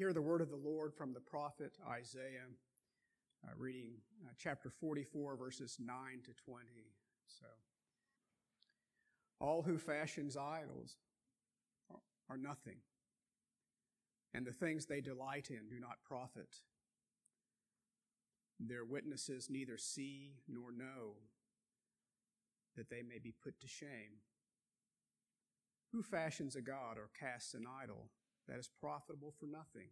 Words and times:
Hear 0.00 0.14
the 0.14 0.22
word 0.22 0.40
of 0.40 0.48
the 0.48 0.56
Lord 0.56 0.94
from 0.94 1.12
the 1.12 1.20
prophet 1.20 1.76
Isaiah, 1.86 2.48
uh, 3.44 3.50
reading 3.54 3.90
uh, 4.24 4.30
chapter 4.38 4.70
44, 4.70 5.36
verses 5.36 5.76
9 5.78 5.94
to 6.24 6.30
20. 6.42 6.64
So, 7.26 7.46
all 9.42 9.60
who 9.60 9.76
fashions 9.76 10.38
idols 10.38 10.96
are 12.30 12.38
nothing, 12.38 12.78
and 14.32 14.46
the 14.46 14.54
things 14.54 14.86
they 14.86 15.02
delight 15.02 15.50
in 15.50 15.68
do 15.68 15.78
not 15.78 16.02
profit. 16.02 16.48
Their 18.58 18.86
witnesses 18.86 19.48
neither 19.50 19.76
see 19.76 20.36
nor 20.48 20.72
know 20.72 21.16
that 22.74 22.88
they 22.88 23.02
may 23.02 23.18
be 23.22 23.34
put 23.44 23.60
to 23.60 23.68
shame. 23.68 24.22
Who 25.92 26.02
fashions 26.02 26.56
a 26.56 26.62
god 26.62 26.96
or 26.96 27.10
casts 27.20 27.52
an 27.52 27.66
idol 27.82 28.08
that 28.50 28.58
is 28.58 28.68
profitable 28.80 29.32
for 29.38 29.46
nothing? 29.46 29.90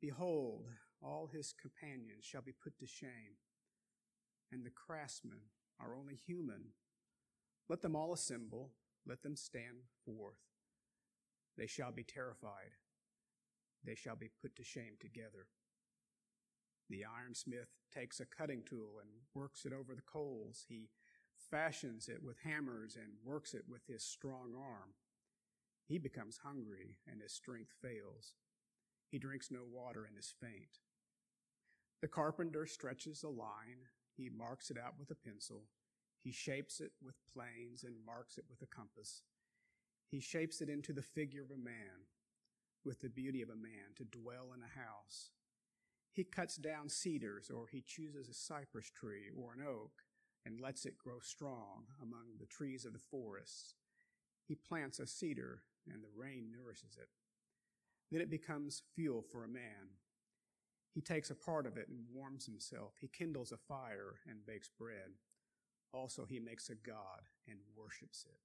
Behold, 0.00 0.66
all 1.00 1.30
his 1.32 1.54
companions 1.60 2.24
shall 2.24 2.42
be 2.42 2.52
put 2.52 2.76
to 2.80 2.86
shame, 2.86 3.38
and 4.52 4.66
the 4.66 4.70
craftsmen 4.70 5.38
are 5.80 5.94
only 5.96 6.16
human. 6.16 6.72
Let 7.68 7.80
them 7.80 7.94
all 7.94 8.12
assemble, 8.12 8.72
let 9.06 9.22
them 9.22 9.36
stand 9.36 9.84
forth. 10.04 10.40
They 11.56 11.68
shall 11.68 11.92
be 11.92 12.02
terrified, 12.04 12.74
they 13.84 13.94
shall 13.94 14.16
be 14.16 14.30
put 14.42 14.56
to 14.56 14.64
shame 14.64 14.96
together. 15.00 15.46
The 16.90 17.04
ironsmith 17.04 17.68
takes 17.94 18.18
a 18.18 18.26
cutting 18.26 18.62
tool 18.68 18.98
and 19.00 19.10
works 19.34 19.64
it 19.64 19.72
over 19.72 19.94
the 19.94 20.02
coals. 20.02 20.64
He 20.68 20.88
fashions 21.50 22.08
it 22.08 22.22
with 22.22 22.38
hammers 22.44 22.96
and 22.96 23.12
works 23.22 23.54
it 23.54 23.64
with 23.68 23.82
his 23.86 24.02
strong 24.02 24.54
arm. 24.56 24.94
He 25.88 25.96
becomes 25.98 26.40
hungry 26.44 26.98
and 27.10 27.22
his 27.22 27.32
strength 27.32 27.72
fails. 27.80 28.34
He 29.10 29.18
drinks 29.18 29.50
no 29.50 29.60
water 29.64 30.04
and 30.04 30.18
is 30.18 30.34
faint. 30.38 30.80
The 32.02 32.08
carpenter 32.08 32.66
stretches 32.66 33.22
a 33.22 33.28
line. 33.28 33.88
He 34.14 34.28
marks 34.28 34.70
it 34.70 34.76
out 34.76 34.94
with 34.98 35.10
a 35.10 35.14
pencil. 35.14 35.62
He 36.22 36.30
shapes 36.30 36.80
it 36.80 36.92
with 37.02 37.14
planes 37.32 37.84
and 37.84 38.04
marks 38.04 38.36
it 38.36 38.44
with 38.50 38.60
a 38.60 38.66
compass. 38.66 39.22
He 40.10 40.20
shapes 40.20 40.60
it 40.60 40.68
into 40.68 40.92
the 40.92 41.02
figure 41.02 41.42
of 41.42 41.50
a 41.50 41.56
man, 41.56 42.06
with 42.84 43.00
the 43.00 43.08
beauty 43.08 43.40
of 43.40 43.48
a 43.48 43.56
man, 43.56 43.94
to 43.96 44.04
dwell 44.04 44.52
in 44.54 44.62
a 44.62 44.78
house. 44.78 45.30
He 46.12 46.24
cuts 46.24 46.56
down 46.56 46.88
cedars, 46.88 47.50
or 47.50 47.66
he 47.70 47.82
chooses 47.86 48.28
a 48.28 48.34
cypress 48.34 48.90
tree 48.90 49.30
or 49.34 49.52
an 49.52 49.62
oak 49.66 50.02
and 50.44 50.60
lets 50.60 50.84
it 50.84 50.98
grow 50.98 51.20
strong 51.20 51.84
among 52.02 52.38
the 52.38 52.46
trees 52.46 52.84
of 52.84 52.92
the 52.92 52.98
forests. 52.98 53.74
He 54.46 54.54
plants 54.54 54.98
a 54.98 55.06
cedar, 55.06 55.62
and 55.92 56.02
the 56.02 56.16
rain 56.16 56.50
nourishes 56.52 56.96
it. 57.00 57.08
Then 58.10 58.20
it 58.20 58.30
becomes 58.30 58.82
fuel 58.94 59.22
for 59.22 59.44
a 59.44 59.48
man. 59.48 59.98
He 60.94 61.00
takes 61.00 61.30
a 61.30 61.34
part 61.34 61.66
of 61.66 61.76
it 61.76 61.88
and 61.88 62.06
warms 62.12 62.46
himself. 62.46 62.94
He 63.00 63.08
kindles 63.08 63.52
a 63.52 63.56
fire 63.56 64.20
and 64.26 64.46
bakes 64.46 64.70
bread. 64.78 65.18
Also, 65.92 66.24
he 66.24 66.40
makes 66.40 66.68
a 66.68 66.74
god 66.74 67.28
and 67.46 67.58
worships 67.76 68.24
it. 68.28 68.38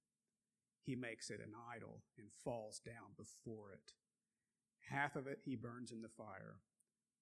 He 0.84 0.94
makes 0.94 1.30
it 1.30 1.40
an 1.40 1.54
idol 1.74 2.02
and 2.18 2.28
falls 2.44 2.78
down 2.78 3.16
before 3.16 3.72
it. 3.72 3.92
Half 4.90 5.16
of 5.16 5.26
it 5.26 5.40
he 5.44 5.56
burns 5.56 5.92
in 5.92 6.02
the 6.02 6.08
fire. 6.08 6.56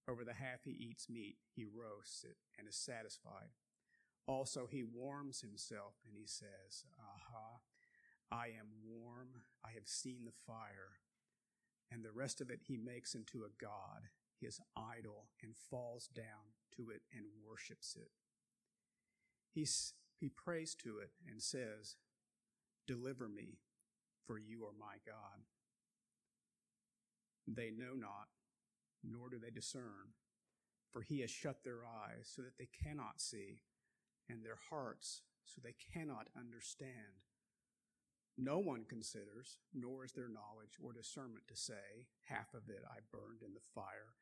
Over 0.08 0.24
the 0.24 0.34
half 0.34 0.64
he 0.64 0.72
eats 0.72 1.08
meat, 1.08 1.36
he 1.54 1.64
roasts 1.64 2.24
it 2.24 2.36
and 2.58 2.68
is 2.68 2.76
satisfied. 2.76 3.54
Also, 4.26 4.66
he 4.70 4.82
warms 4.82 5.40
himself 5.40 5.94
and 6.06 6.16
he 6.16 6.26
says, 6.26 6.84
Aha, 6.98 7.60
I 8.32 8.46
am 8.46 8.68
warm. 8.82 9.28
I 9.64 9.72
have 9.74 9.86
seen 9.86 10.24
the 10.24 10.32
fire. 10.46 10.98
And 11.90 12.02
the 12.02 12.12
rest 12.12 12.40
of 12.40 12.48
it 12.48 12.60
he 12.66 12.78
makes 12.78 13.14
into 13.14 13.44
a 13.44 13.62
god, 13.62 14.08
his 14.40 14.58
idol, 14.74 15.28
and 15.42 15.54
falls 15.54 16.08
down 16.08 16.56
to 16.76 16.90
it 16.90 17.02
and 17.14 17.26
worships 17.46 17.94
it. 18.00 18.08
He, 19.52 19.66
he 20.18 20.30
prays 20.30 20.74
to 20.76 20.98
it 20.98 21.10
and 21.28 21.42
says, 21.42 21.96
Deliver 22.86 23.28
me, 23.28 23.58
for 24.26 24.38
you 24.38 24.64
are 24.64 24.72
my 24.78 24.96
God. 25.06 25.44
They 27.46 27.70
know 27.70 27.92
not, 27.94 28.28
nor 29.04 29.28
do 29.28 29.38
they 29.38 29.50
discern, 29.50 30.14
for 30.90 31.02
he 31.02 31.20
has 31.20 31.30
shut 31.30 31.64
their 31.64 31.84
eyes 31.84 32.32
so 32.34 32.40
that 32.42 32.56
they 32.58 32.68
cannot 32.82 33.20
see 33.20 33.60
and 34.28 34.42
their 34.42 34.58
hearts 34.70 35.20
so 35.44 35.60
they 35.62 35.74
cannot 35.92 36.28
understand. 36.38 37.20
No 38.38 38.58
one 38.58 38.84
considers, 38.88 39.58
nor 39.74 40.04
is 40.04 40.12
there 40.12 40.28
knowledge 40.28 40.78
or 40.82 40.92
discernment 40.92 41.46
to 41.48 41.56
say, 41.56 42.08
Half 42.24 42.54
of 42.54 42.68
it 42.68 42.82
I 42.88 43.00
burned 43.10 43.42
in 43.42 43.52
the 43.54 43.60
fire. 43.74 44.14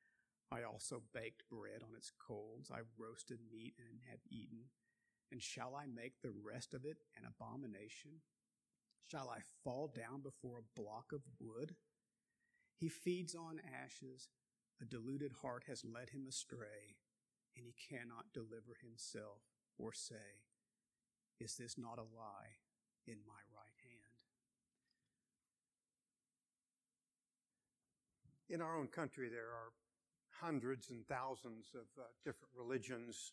I 0.51 0.65
also 0.65 1.03
baked 1.15 1.49
bread 1.49 1.83
on 1.83 1.95
its 1.97 2.11
coals. 2.19 2.71
I 2.75 2.81
roasted 2.99 3.39
meat 3.53 3.75
and 3.79 4.01
have 4.11 4.21
eaten. 4.29 4.71
And 5.31 5.41
shall 5.41 5.77
I 5.77 5.87
make 5.87 6.23
the 6.23 6.33
rest 6.33 6.75
of 6.75 6.85
it 6.85 6.99
an 7.17 7.23
abomination? 7.25 8.23
Shall 9.11 9.31
I 9.31 9.41
fall 9.63 9.93
down 9.95 10.23
before 10.23 10.59
a 10.59 10.81
block 10.81 11.13
of 11.13 11.23
wood? 11.39 11.77
He 12.77 12.89
feeds 12.89 13.35
on 13.35 13.61
ashes. 13.85 14.29
A 14.83 14.85
deluded 14.85 15.33
heart 15.43 15.65
has 15.69 15.85
led 15.85 16.11
him 16.11 16.27
astray, 16.27 16.97
and 17.55 17.67
he 17.67 17.75
cannot 17.75 18.33
deliver 18.33 18.75
himself 18.81 19.43
or 19.79 19.93
say, 19.93 20.47
Is 21.39 21.57
this 21.57 21.77
not 21.77 21.99
a 21.99 22.03
lie 22.17 22.59
in 23.07 23.19
my 23.27 23.43
right 23.55 23.77
hand? 23.85 23.90
In 28.51 28.61
our 28.61 28.77
own 28.77 28.89
country, 28.89 29.29
there 29.29 29.47
are 29.47 29.73
hundreds 30.41 30.91
and 30.91 31.07
thousands 31.07 31.69
of 31.75 31.87
uh, 31.99 32.03
different 32.25 32.53
religions. 32.57 33.33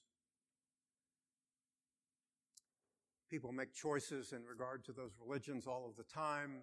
People 3.30 3.52
make 3.52 3.74
choices 3.74 4.32
in 4.32 4.46
regard 4.46 4.86
to 4.86 4.94
those 4.94 5.12
religions 5.20 5.68
all 5.68 5.86
of 5.90 5.98
the 5.98 6.04
time. 6.04 6.62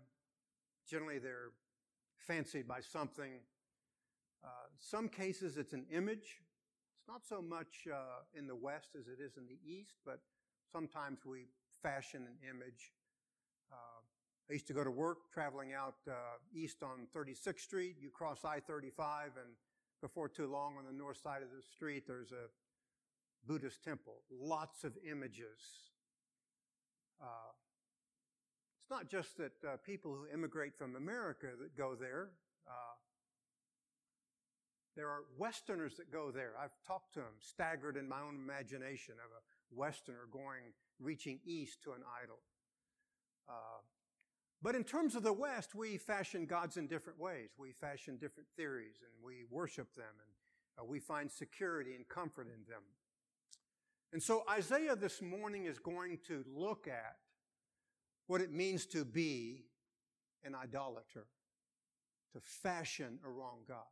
Generally, 0.89 1.19
they're 1.19 1.51
fancied 2.17 2.67
by 2.67 2.81
something. 2.81 3.41
Uh, 4.43 4.49
some 4.79 5.09
cases, 5.09 5.57
it's 5.57 5.73
an 5.73 5.85
image 5.93 6.39
it's 7.05 7.13
not 7.13 7.27
so 7.27 7.43
much 7.43 7.87
uh, 7.93 8.25
in 8.33 8.47
the 8.47 8.57
West 8.57 8.97
as 8.99 9.09
it 9.09 9.21
is 9.23 9.37
in 9.37 9.45
the 9.47 9.59
East, 9.63 9.97
but 10.07 10.21
sometimes 10.73 11.19
we 11.27 11.49
fashion 11.83 12.23
an 12.23 12.49
image. 12.49 12.93
Uh, 14.45 14.51
I 14.51 14.53
used 14.53 14.67
to 14.69 14.73
go 14.73 14.85
to 14.85 14.91
work 14.91 15.31
traveling 15.33 15.73
out 15.73 15.97
uh, 16.09 16.13
east 16.55 16.83
on 16.83 17.07
36th 17.15 17.61
Street. 17.61 17.97
You 18.01 18.11
cross 18.11 18.45
I-35 18.45 19.37
and 19.37 19.55
before 20.01 20.29
too 20.29 20.47
long 20.47 20.77
on 20.79 20.85
the 20.85 20.93
north 20.93 21.19
side 21.19 21.43
of 21.43 21.49
the 21.51 21.63
street 21.63 22.05
there's 22.07 22.33
a 22.33 22.49
Buddhist 23.47 23.83
temple. 23.83 24.15
Lots 24.31 24.85
of 24.85 24.93
images. 25.11 25.91
Uh, 27.21 27.53
it's 28.83 28.91
not 28.91 29.09
just 29.09 29.37
that 29.39 29.53
uh, 29.67 29.77
people 29.85 30.15
who 30.15 30.27
immigrate 30.33 30.77
from 30.77 30.97
America 30.97 31.49
that 31.61 31.77
go 31.77 31.95
there. 31.95 32.31
Uh, 32.67 32.97
there 34.97 35.09
are 35.09 35.23
Westerners 35.39 35.97
that 35.97 36.13
go 36.13 36.31
there. 36.31 36.53
I've 36.63 36.77
talked 36.87 37.15
to 37.15 37.21
them, 37.21 37.35
staggered 37.41 37.97
in 37.97 38.09
my 38.09 38.21
own 38.21 38.37
imagination 38.37 39.15
of 39.15 39.31
a 39.31 39.79
Westerner 39.79 40.29
going, 40.31 40.73
reaching 41.01 41.41
east 41.45 41.83
to 41.83 41.93
an 41.93 42.03
idol. 42.23 42.39
But 44.65 44.75
in 44.75 44.83
terms 44.83 45.15
of 45.15 45.23
the 45.23 45.33
West, 45.33 45.75
we 45.75 45.99
fashion 45.99 46.47
gods 46.47 46.79
in 46.79 46.87
different 46.87 47.21
ways. 47.21 47.51
We 47.59 47.73
fashion 47.73 48.17
different 48.17 48.49
theories 48.57 48.97
and 49.03 49.13
we 49.23 49.45
worship 49.51 49.95
them 49.95 50.07
and 50.09 50.81
uh, 50.81 50.85
we 50.87 51.01
find 51.01 51.31
security 51.31 51.95
and 51.95 52.09
comfort 52.09 52.47
in 52.47 52.65
them. 52.67 52.81
And 54.15 54.23
so 54.23 54.43
Isaiah 54.51 54.97
this 54.97 55.21
morning 55.21 55.67
is 55.67 55.79
going 55.79 56.19
to 56.29 56.43
look 56.57 56.89
at 56.89 57.17
what 58.27 58.41
it 58.41 58.53
means 58.53 58.87
to 58.87 59.05
be 59.05 59.67
an 60.45 60.55
idolater, 60.55 61.27
to 62.33 62.41
fashion 62.41 63.19
a 63.23 63.29
wrong 63.29 63.59
God. 63.69 63.85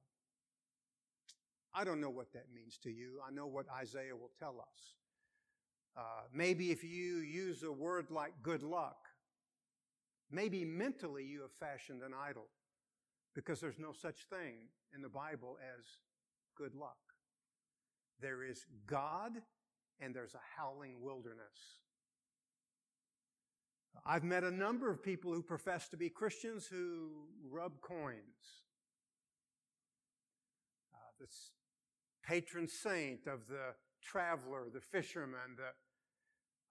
I 1.74 1.84
don't 1.84 2.00
know 2.00 2.08
what 2.08 2.32
that 2.32 2.46
means 2.54 2.78
to 2.84 2.90
you. 2.90 3.20
I 3.26 3.30
know 3.30 3.46
what 3.46 3.66
Isaiah 3.78 4.16
will 4.16 4.32
tell 4.38 4.58
us. 4.58 4.94
Uh, 5.94 6.22
maybe 6.32 6.70
if 6.70 6.82
you 6.82 7.18
use 7.18 7.62
a 7.62 7.70
word 7.70 8.10
like 8.10 8.32
good 8.42 8.62
luck, 8.62 9.11
maybe 10.32 10.64
mentally 10.64 11.24
you 11.24 11.42
have 11.42 11.52
fashioned 11.60 12.02
an 12.02 12.12
idol 12.28 12.48
because 13.34 13.60
there's 13.60 13.78
no 13.78 13.92
such 13.92 14.26
thing 14.28 14.54
in 14.94 15.02
the 15.02 15.08
Bible 15.08 15.58
as 15.78 15.84
good 16.56 16.74
luck. 16.74 16.96
There 18.20 18.42
is 18.42 18.66
God 18.86 19.32
and 20.00 20.14
there's 20.14 20.34
a 20.34 20.40
howling 20.56 21.00
wilderness. 21.00 21.80
I've 24.04 24.24
met 24.24 24.42
a 24.42 24.50
number 24.50 24.90
of 24.90 25.02
people 25.02 25.32
who 25.32 25.42
profess 25.42 25.88
to 25.90 25.96
be 25.96 26.08
Christians 26.08 26.66
who 26.66 27.10
rub 27.50 27.80
coins. 27.80 28.64
Uh, 30.92 30.98
this 31.20 31.52
patron 32.24 32.66
saint 32.68 33.26
of 33.26 33.46
the 33.48 33.74
traveler, 34.02 34.64
the 34.72 34.80
fisherman. 34.80 35.56
The, 35.56 35.70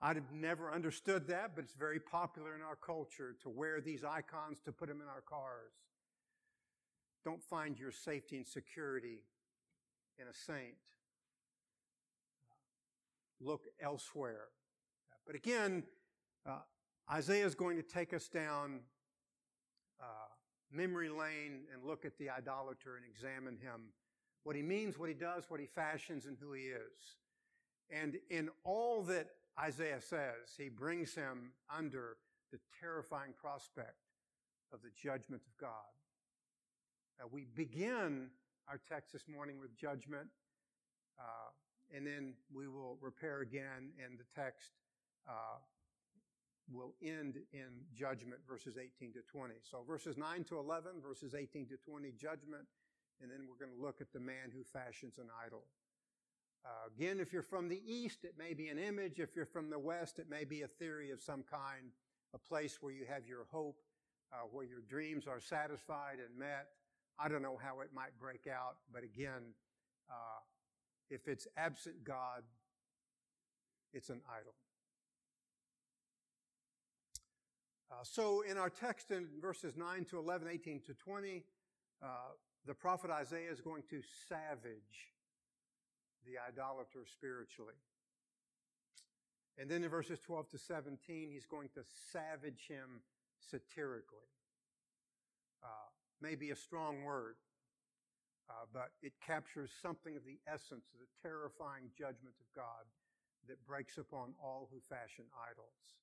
I'd 0.02 0.24
never 0.34 0.74
understood 0.74 1.28
that, 1.28 1.52
but 1.56 1.64
it's 1.64 1.74
very 1.74 2.00
popular 2.00 2.56
in 2.56 2.62
our 2.62 2.76
culture 2.76 3.36
to 3.44 3.50
wear 3.50 3.80
these 3.82 4.04
icons 4.04 4.60
to 4.66 4.72
put 4.72 4.88
them 4.88 5.00
in 5.00 5.08
our 5.08 5.22
cars. 5.22 5.74
don't 7.24 7.44
find 7.44 7.78
your 7.78 7.92
safety 7.92 8.36
and 8.36 8.48
security 8.48 9.20
in 10.18 10.28
a 10.28 10.34
saint. 10.34 10.74
Look 13.40 13.66
elsewhere. 13.80 14.48
But 15.28 15.36
again, 15.36 15.84
uh, 16.48 16.62
Isaiah 17.12 17.46
is 17.46 17.54
going 17.54 17.78
to 17.78 17.84
take 17.84 18.12
us 18.12 18.28
down 18.28 18.80
uh, 20.00 20.06
memory 20.72 21.10
lane 21.10 21.66
and 21.72 21.84
look 21.84 22.06
at 22.06 22.18
the 22.18 22.32
idolater 22.32 22.96
and 22.96 23.06
examine 23.06 23.56
him, 23.58 23.92
what 24.44 24.56
he 24.56 24.64
means, 24.64 24.98
what 24.98 25.10
he 25.10 25.16
does, 25.16 25.46
what 25.48 25.60
he 25.60 25.68
fashions, 25.68 26.26
and 26.26 26.38
who 26.40 26.54
he 26.54 26.64
is. 26.64 27.18
And 27.92 28.18
in 28.32 28.50
all 28.64 29.04
that 29.04 29.28
Isaiah 29.60 30.02
says, 30.02 30.56
he 30.58 30.70
brings 30.70 31.14
him 31.14 31.52
under 31.76 32.18
the 32.52 32.60
terrifying 32.80 33.34
prospect 33.40 33.98
of 34.74 34.82
the 34.82 34.90
judgment 34.96 35.42
of 35.46 35.58
God. 35.60 35.92
Uh, 37.22 37.28
we 37.32 37.46
begin 37.56 38.30
our 38.68 38.80
text 38.90 39.14
this 39.14 39.28
morning 39.28 39.60
with 39.60 39.76
judgment, 39.78 40.28
uh, 41.20 41.96
and 41.96 42.08
then 42.08 42.34
we 42.54 42.68
will 42.68 42.98
repair 43.02 43.42
again, 43.42 43.92
and 44.04 44.18
the 44.18 44.42
text 44.42 44.72
uh, 45.28 45.60
will 46.72 46.94
end 47.04 47.38
in 47.52 47.84
judgment, 47.94 48.40
verses 48.48 48.78
18 48.78 49.14
to 49.14 49.20
20. 49.32 49.56
So 49.70 49.84
verses 49.86 50.18
9 50.18 50.44
to 50.46 50.60
11, 50.60 51.02
verses 51.06 51.36
18 51.36 51.68
to 51.68 51.78
20, 51.78 52.12
judgment, 52.12 52.66
and 53.22 53.30
then 53.30 53.46
we're 53.48 53.64
going 53.64 53.76
to 53.78 53.84
look 53.84 54.02
at 54.02 54.12
the 54.14 54.20
man 54.20 54.52
who 54.54 54.64
fashions 54.64 55.18
an 55.18 55.28
idol. 55.46 55.64
Uh, 56.64 56.70
again, 56.96 57.20
if 57.20 57.34
you're 57.34 57.42
from 57.42 57.68
the 57.68 57.82
east, 57.86 58.20
it 58.24 58.36
may 58.38 58.54
be 58.54 58.68
an 58.68 58.78
image. 58.78 59.20
If 59.20 59.36
you're 59.36 59.46
from 59.46 59.70
the 59.70 59.80
west, 59.80 60.20
it 60.20 60.30
may 60.30 60.44
be 60.44 60.62
a 60.62 60.68
theory 60.68 61.12
of 61.12 61.22
some 61.22 61.44
kind, 61.44 61.92
a 62.34 62.38
place 62.38 62.78
where 62.82 62.94
you 62.94 63.06
have 63.10 63.26
your 63.26 63.46
hope, 63.52 63.78
uh, 64.32 64.46
where 64.52 64.66
your 64.66 64.82
dreams 64.88 65.26
are 65.28 65.40
satisfied 65.40 66.18
and 66.26 66.38
met. 66.38 66.68
I 67.18 67.30
don't 67.30 67.42
know 67.42 67.58
how 67.62 67.82
it 67.82 67.90
might 67.94 68.18
break 68.20 68.48
out, 68.48 68.78
but 68.94 69.04
again, 69.04 69.54
uh, 70.10 70.40
if 71.10 71.28
it's 71.28 71.48
absent 71.58 72.04
God, 72.04 72.44
it's 73.94 74.10
an 74.10 74.22
idol. 74.30 74.54
Uh, 77.92 77.96
so 78.04 78.42
in 78.42 78.58
our 78.58 78.70
text 78.70 79.12
in 79.12 79.28
verses 79.42 79.76
9 79.76 80.06
to 80.06 80.18
11, 80.18 80.48
18 80.48 80.82
to 80.88 80.94
20, 80.94 81.44
uh, 82.02 82.08
the 82.66 82.74
prophet 82.74 83.12
Isaiah 83.12 83.52
is 83.52 83.60
going 83.60 83.84
to 83.90 84.02
savage 84.30 85.12
the 86.26 86.38
idolater 86.38 87.06
spiritually. 87.06 87.78
And 89.58 89.70
then 89.70 89.84
in 89.84 89.90
verses 89.90 90.20
12 90.20 90.50
to 90.52 90.58
17, 90.58 91.30
he's 91.32 91.46
going 91.46 91.70
to 91.76 91.82
savage 92.12 92.68
him 92.68 93.02
satirically. 93.40 94.30
Uh, 95.64 95.90
maybe 96.22 96.50
a 96.52 96.56
strong 96.56 97.04
word, 97.04 97.36
uh, 98.50 98.66
but 98.74 98.92
it 99.02 99.14
captures 99.26 99.70
something 99.82 100.16
of 100.16 100.26
the 100.26 100.40
essence 100.48 100.90
of 100.94 101.00
the 101.00 101.12
terrifying 101.22 101.92
judgment 101.98 102.36
of 102.40 102.48
God 102.56 102.90
that 103.48 103.64
breaks 103.66 103.98
upon 103.98 104.34
all 104.42 104.70
who 104.72 104.80
fashion 104.90 105.26
idols 105.38 106.02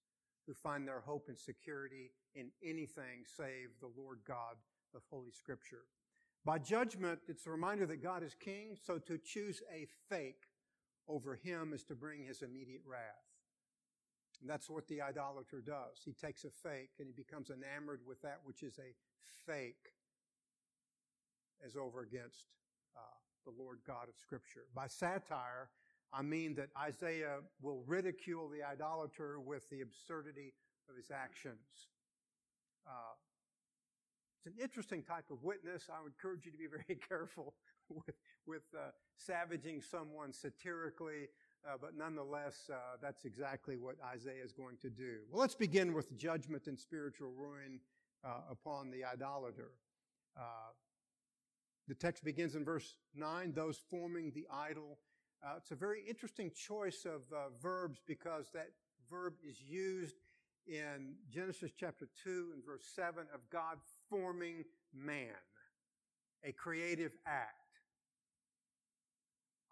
who 0.48 0.54
find 0.54 0.88
their 0.88 1.00
hope 1.04 1.26
and 1.28 1.38
security 1.38 2.10
in 2.34 2.50
anything 2.64 3.20
save 3.26 3.68
the 3.80 3.92
Lord 4.00 4.18
God 4.26 4.56
of 4.94 5.02
Holy 5.10 5.30
Scripture. 5.30 5.84
By 6.44 6.58
judgment, 6.58 7.20
it's 7.28 7.46
a 7.46 7.50
reminder 7.50 7.86
that 7.86 8.02
God 8.02 8.22
is 8.22 8.34
king, 8.34 8.76
so 8.82 8.98
to 8.98 9.18
choose 9.18 9.62
a 9.72 9.86
fake 10.08 10.46
over 11.08 11.34
him 11.34 11.72
is 11.72 11.82
to 11.84 11.94
bring 11.94 12.24
his 12.24 12.42
immediate 12.42 12.82
wrath. 12.86 13.28
And 14.40 14.48
that's 14.48 14.70
what 14.70 14.86
the 14.86 15.02
idolater 15.02 15.60
does. 15.64 16.00
He 16.04 16.12
takes 16.12 16.44
a 16.44 16.50
fake 16.50 16.90
and 16.98 17.08
he 17.08 17.12
becomes 17.12 17.50
enamored 17.50 18.00
with 18.06 18.22
that 18.22 18.38
which 18.44 18.62
is 18.62 18.78
a 18.78 18.94
fake 19.50 19.94
as 21.64 21.76
over 21.76 22.02
against 22.02 22.46
uh, 22.96 23.00
the 23.44 23.52
Lord 23.60 23.78
God 23.86 24.08
of 24.08 24.14
Scripture. 24.20 24.66
By 24.74 24.86
satire, 24.86 25.70
I 26.12 26.22
mean 26.22 26.54
that 26.54 26.68
Isaiah 26.78 27.38
will 27.60 27.82
ridicule 27.86 28.48
the 28.48 28.62
idolater 28.62 29.40
with 29.40 29.68
the 29.70 29.80
absurdity 29.80 30.54
of 30.88 30.96
his 30.96 31.10
actions. 31.10 31.88
Uh, 32.86 33.16
it's 34.38 34.46
an 34.46 34.62
interesting 34.62 35.02
type 35.02 35.24
of 35.32 35.42
witness. 35.42 35.88
I 35.92 36.00
would 36.00 36.12
encourage 36.12 36.46
you 36.46 36.52
to 36.52 36.58
be 36.58 36.66
very 36.70 37.00
careful 37.08 37.54
with, 37.90 38.14
with 38.46 38.62
uh, 38.74 38.90
savaging 39.16 39.82
someone 39.82 40.32
satirically, 40.32 41.28
uh, 41.66 41.76
but 41.80 41.96
nonetheless, 41.96 42.70
uh, 42.72 42.96
that's 43.02 43.24
exactly 43.24 43.76
what 43.76 43.96
Isaiah 44.14 44.44
is 44.44 44.52
going 44.52 44.76
to 44.82 44.90
do. 44.90 45.18
Well, 45.30 45.40
let's 45.40 45.56
begin 45.56 45.92
with 45.92 46.16
judgment 46.16 46.68
and 46.68 46.78
spiritual 46.78 47.32
ruin 47.36 47.80
uh, 48.24 48.42
upon 48.50 48.90
the 48.90 49.04
idolater. 49.04 49.72
Uh, 50.38 50.70
the 51.88 51.94
text 51.94 52.22
begins 52.22 52.54
in 52.54 52.64
verse 52.64 52.96
9 53.14 53.52
those 53.54 53.80
forming 53.90 54.30
the 54.32 54.46
idol 54.52 54.98
uh, 55.42 55.54
it's 55.56 55.70
a 55.70 55.74
very 55.74 56.02
interesting 56.06 56.50
choice 56.50 57.06
of 57.06 57.22
verbs 57.62 58.00
because 58.06 58.46
that 58.52 58.70
verb 59.08 59.34
is 59.48 59.60
used 59.62 60.16
in 60.66 61.14
Genesis 61.30 61.70
chapter 61.74 62.08
2 62.22 62.50
and 62.52 62.64
verse 62.64 62.84
7 62.94 63.26
of 63.32 63.40
God 63.50 63.78
forming 64.08 64.64
man, 64.94 65.34
a 66.44 66.52
creative 66.52 67.12
act. 67.26 67.54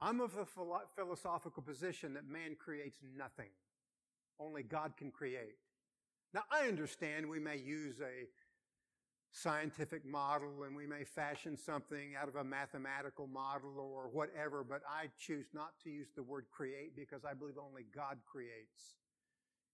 I'm 0.00 0.20
of 0.20 0.34
the 0.34 0.46
philosophical 0.94 1.62
position 1.62 2.14
that 2.14 2.28
man 2.28 2.56
creates 2.58 2.98
nothing. 3.16 3.50
Only 4.38 4.62
God 4.62 4.92
can 4.98 5.10
create. 5.10 5.56
Now, 6.34 6.42
I 6.50 6.68
understand 6.68 7.28
we 7.28 7.38
may 7.38 7.56
use 7.56 8.00
a 8.00 8.28
scientific 9.32 10.04
model 10.04 10.64
and 10.64 10.76
we 10.76 10.86
may 10.86 11.04
fashion 11.04 11.56
something 11.56 12.14
out 12.20 12.28
of 12.28 12.36
a 12.36 12.44
mathematical 12.44 13.26
model 13.26 13.78
or 13.78 14.08
whatever, 14.12 14.64
but 14.64 14.82
I 14.88 15.08
choose 15.18 15.46
not 15.54 15.72
to 15.84 15.90
use 15.90 16.08
the 16.14 16.22
word 16.22 16.46
create 16.50 16.94
because 16.94 17.24
I 17.24 17.34
believe 17.34 17.56
only 17.58 17.86
God 17.94 18.18
creates. 18.30 18.96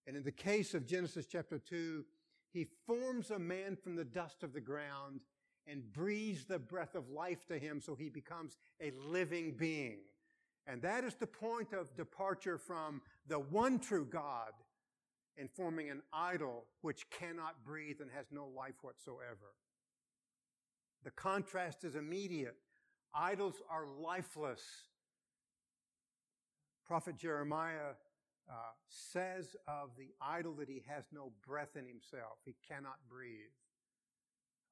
And 0.07 0.17
in 0.17 0.25
the 0.25 0.33
case 0.33 0.75
of 0.75 0.87
Genesis 0.87 1.27
chapter 1.27 1.59
2, 1.59 2.05
he 2.53 2.67
forms 2.87 3.31
a 3.31 3.39
man 3.39 3.77
from 3.77 3.97
the 3.97 4.05
dust 4.05 4.43
of 4.43 4.53
the 4.53 4.61
ground 4.61 5.21
and 5.67 5.93
breathes 5.93 6.45
the 6.45 6.59
breath 6.59 6.95
of 6.95 7.09
life 7.09 7.47
to 7.47 7.59
him 7.59 7.81
so 7.81 7.95
he 7.95 8.09
becomes 8.09 8.57
a 8.81 8.93
living 9.07 9.55
being. 9.57 9.99
And 10.67 10.83
that 10.83 11.05
is 11.05 11.15
the 11.15 11.27
point 11.27 11.73
of 11.73 11.95
departure 11.97 12.59
from 12.59 13.01
the 13.27 13.39
one 13.39 13.79
true 13.79 14.07
God 14.07 14.53
and 15.39 15.51
forming 15.51 15.91
an 15.91 16.03
idol 16.13 16.67
which 16.83 17.09
cannot 17.11 17.65
breathe 17.65 18.01
and 18.01 18.11
has 18.15 18.27
no 18.31 18.47
life 18.47 18.75
whatsoever. 18.83 19.55
The 21.05 21.11
contrast 21.11 21.85
is 21.85 21.97
immediate. 21.97 22.57
Idols 23.15 23.57
are 23.71 23.87
lifeless. 23.87 24.63
Prophet 26.87 27.17
Jeremiah 27.17 27.95
uh, 28.51 28.55
says 28.89 29.57
of 29.67 29.91
the 29.97 30.11
idol 30.21 30.55
that 30.55 30.69
he 30.69 30.83
has 30.87 31.05
no 31.13 31.33
breath 31.47 31.77
in 31.77 31.87
himself. 31.87 32.39
He 32.45 32.55
cannot 32.67 32.97
breathe. 33.09 33.55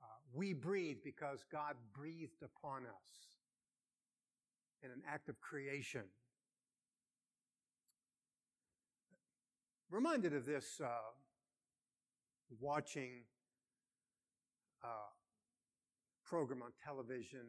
Uh, 0.02 0.06
we 0.32 0.52
breathe 0.52 0.98
because 1.04 1.44
God 1.50 1.74
breathed 1.92 2.42
upon 2.42 2.82
us 2.82 3.28
in 4.82 4.90
an 4.90 5.02
act 5.06 5.28
of 5.28 5.40
creation. 5.40 6.02
reminded 9.90 10.32
of 10.34 10.46
this 10.46 10.80
uh, 10.82 10.88
watching 12.60 13.22
a 14.84 14.86
uh, 14.86 15.10
program 16.24 16.62
on 16.62 16.70
television. 16.84 17.40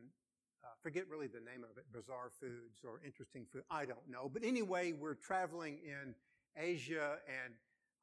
Uh, 0.64 0.68
forget 0.82 1.08
really 1.10 1.28
the 1.28 1.40
name 1.40 1.64
of 1.64 1.78
it, 1.78 1.86
Bizarre 1.92 2.30
Foods 2.40 2.82
or 2.84 3.02
Interesting 3.04 3.46
Food. 3.52 3.64
I 3.72 3.86
don't 3.86 4.08
know. 4.10 4.30
But 4.32 4.44
anyway, 4.44 4.92
we're 4.92 5.16
traveling 5.16 5.80
in 5.84 6.14
Asia 6.56 7.18
and 7.28 7.54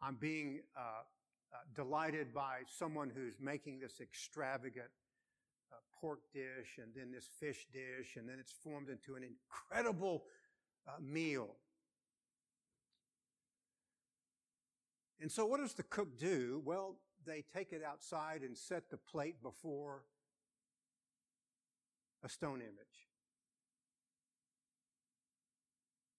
I'm 0.02 0.16
being 0.16 0.60
uh, 0.76 0.80
uh, 0.80 1.56
delighted 1.74 2.34
by 2.34 2.60
someone 2.66 3.10
who's 3.14 3.34
making 3.40 3.78
this 3.78 4.00
extravagant 4.00 4.90
uh, 5.72 5.76
pork 6.00 6.20
dish 6.32 6.78
and 6.78 6.88
then 6.96 7.12
this 7.12 7.28
fish 7.38 7.66
dish 7.72 8.16
and 8.16 8.28
then 8.28 8.36
it's 8.40 8.52
formed 8.52 8.88
into 8.88 9.14
an 9.14 9.22
incredible 9.22 10.24
meal. 11.00 11.56
And 15.20 15.30
so 15.30 15.46
what 15.46 15.60
does 15.60 15.74
the 15.74 15.82
cook 15.82 16.18
do? 16.18 16.62
Well, 16.64 16.96
they 17.26 17.44
take 17.54 17.72
it 17.72 17.82
outside 17.84 18.42
and 18.42 18.56
set 18.56 18.90
the 18.90 18.96
plate 18.96 19.42
before 19.42 20.04
a 22.24 22.28
stone 22.28 22.60
image. 22.60 23.08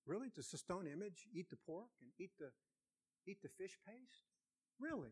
Really? 0.06 0.29
Does 0.36 0.50
the 0.50 0.58
stone 0.58 0.88
image 0.88 1.27
eat 1.34 1.50
the 1.50 1.56
pork 1.56 1.89
and 2.01 2.12
eat 2.20 2.32
the, 2.39 2.51
eat 3.27 3.41
the 3.44 3.50
fish 3.50 3.77
paste? 3.88 4.25
Really? 4.79 5.12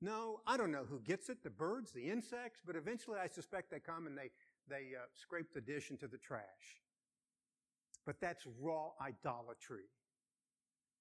No, 0.00 0.40
I 0.46 0.56
don't 0.56 0.72
know 0.72 0.84
who 0.88 1.00
gets 1.00 1.28
it, 1.30 1.42
the 1.44 1.50
birds, 1.50 1.92
the 1.92 2.10
insects, 2.10 2.60
but 2.66 2.76
eventually 2.76 3.18
I 3.22 3.28
suspect 3.28 3.70
they 3.70 3.80
come 3.80 4.06
and 4.06 4.18
they, 4.18 4.30
they 4.68 4.94
uh, 4.96 5.06
scrape 5.14 5.54
the 5.54 5.60
dish 5.60 5.90
into 5.90 6.08
the 6.08 6.18
trash. 6.18 6.82
But 8.04 8.20
that's 8.20 8.46
raw 8.60 8.90
idolatry. 9.00 9.88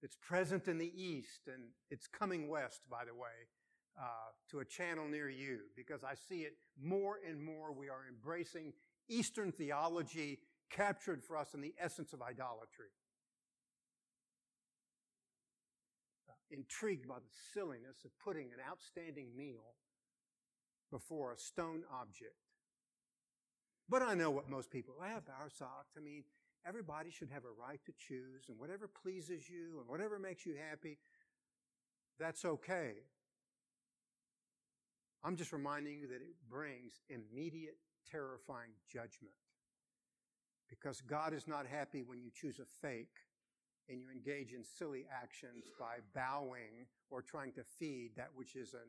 It's 0.04 0.16
present 0.16 0.68
in 0.68 0.78
the 0.78 0.92
East 0.96 1.42
and 1.48 1.64
it's 1.90 2.08
coming 2.08 2.48
west, 2.50 2.82
by 2.90 3.06
the 3.06 3.14
way. 3.16 3.48
uh, 4.00 4.32
to 4.50 4.60
a 4.60 4.66
channel 4.66 5.08
near 5.08 5.30
you 5.30 5.60
because 5.76 6.04
I 6.04 6.14
see 6.16 6.42
it 6.42 6.54
more 6.82 7.20
and 7.28 7.42
more. 7.44 7.72
We 7.74 7.90
are 7.90 8.06
embracing 8.10 8.74
Eastern 9.12 9.52
theology 9.52 10.40
captured 10.70 11.24
for 11.24 11.38
us 11.38 11.54
in 11.54 11.62
the 11.62 11.74
essence 11.80 12.14
of 12.14 12.22
idolatry. 12.22 12.94
Uh, 16.30 16.34
intrigued 16.50 17.08
by 17.08 17.16
the 17.16 17.34
silliness 17.54 18.06
of 18.06 18.12
putting 18.24 18.48
an 18.48 18.60
outstanding 18.68 19.28
meal 19.36 19.76
before 20.90 21.34
a 21.34 21.38
stone 21.38 21.84
object. 21.94 22.36
But 23.90 24.02
I 24.02 24.14
know 24.14 24.32
what 24.32 24.50
most 24.50 24.72
people 24.72 24.96
have 25.02 25.24
our 25.28 25.50
socks. 25.50 25.96
I 25.98 26.02
mean, 26.02 26.24
everybody 26.66 27.12
should 27.12 27.30
have 27.30 27.44
a 27.44 27.62
right 27.62 27.80
to 27.86 27.92
choose, 27.98 28.46
and 28.48 28.58
whatever 28.58 28.88
pleases 28.88 29.50
you 29.50 29.80
and 29.80 29.90
whatever 29.90 30.18
makes 30.18 30.46
you 30.46 30.56
happy, 30.70 30.98
that's 32.18 32.46
okay. 32.46 32.94
I'm 35.24 35.36
just 35.36 35.52
reminding 35.52 36.00
you 36.00 36.08
that 36.08 36.22
it 36.22 36.36
brings 36.50 36.94
immediate, 37.10 37.78
terrifying 38.10 38.72
judgment. 38.92 39.36
Because 40.70 41.02
God 41.02 41.34
is 41.34 41.48
not 41.48 41.66
happy 41.68 42.02
when 42.02 42.22
you 42.22 42.30
choose 42.34 42.60
a 42.60 42.66
fake 42.66 43.18
and 43.90 44.00
you 44.00 44.10
engage 44.10 44.54
in 44.54 44.64
silly 44.64 45.06
actions 45.12 45.66
by 45.78 45.98
bowing 46.16 46.88
or 47.10 47.22
trying 47.22 47.52
to 47.54 47.64
feed 47.64 48.12
that 48.16 48.30
which 48.34 48.56
is 48.56 48.74
an 48.74 48.80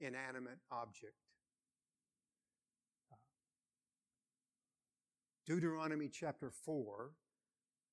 inanimate 0.00 0.58
object. 0.72 1.14
Deuteronomy 5.46 6.08
chapter 6.08 6.50
4, 6.50 7.10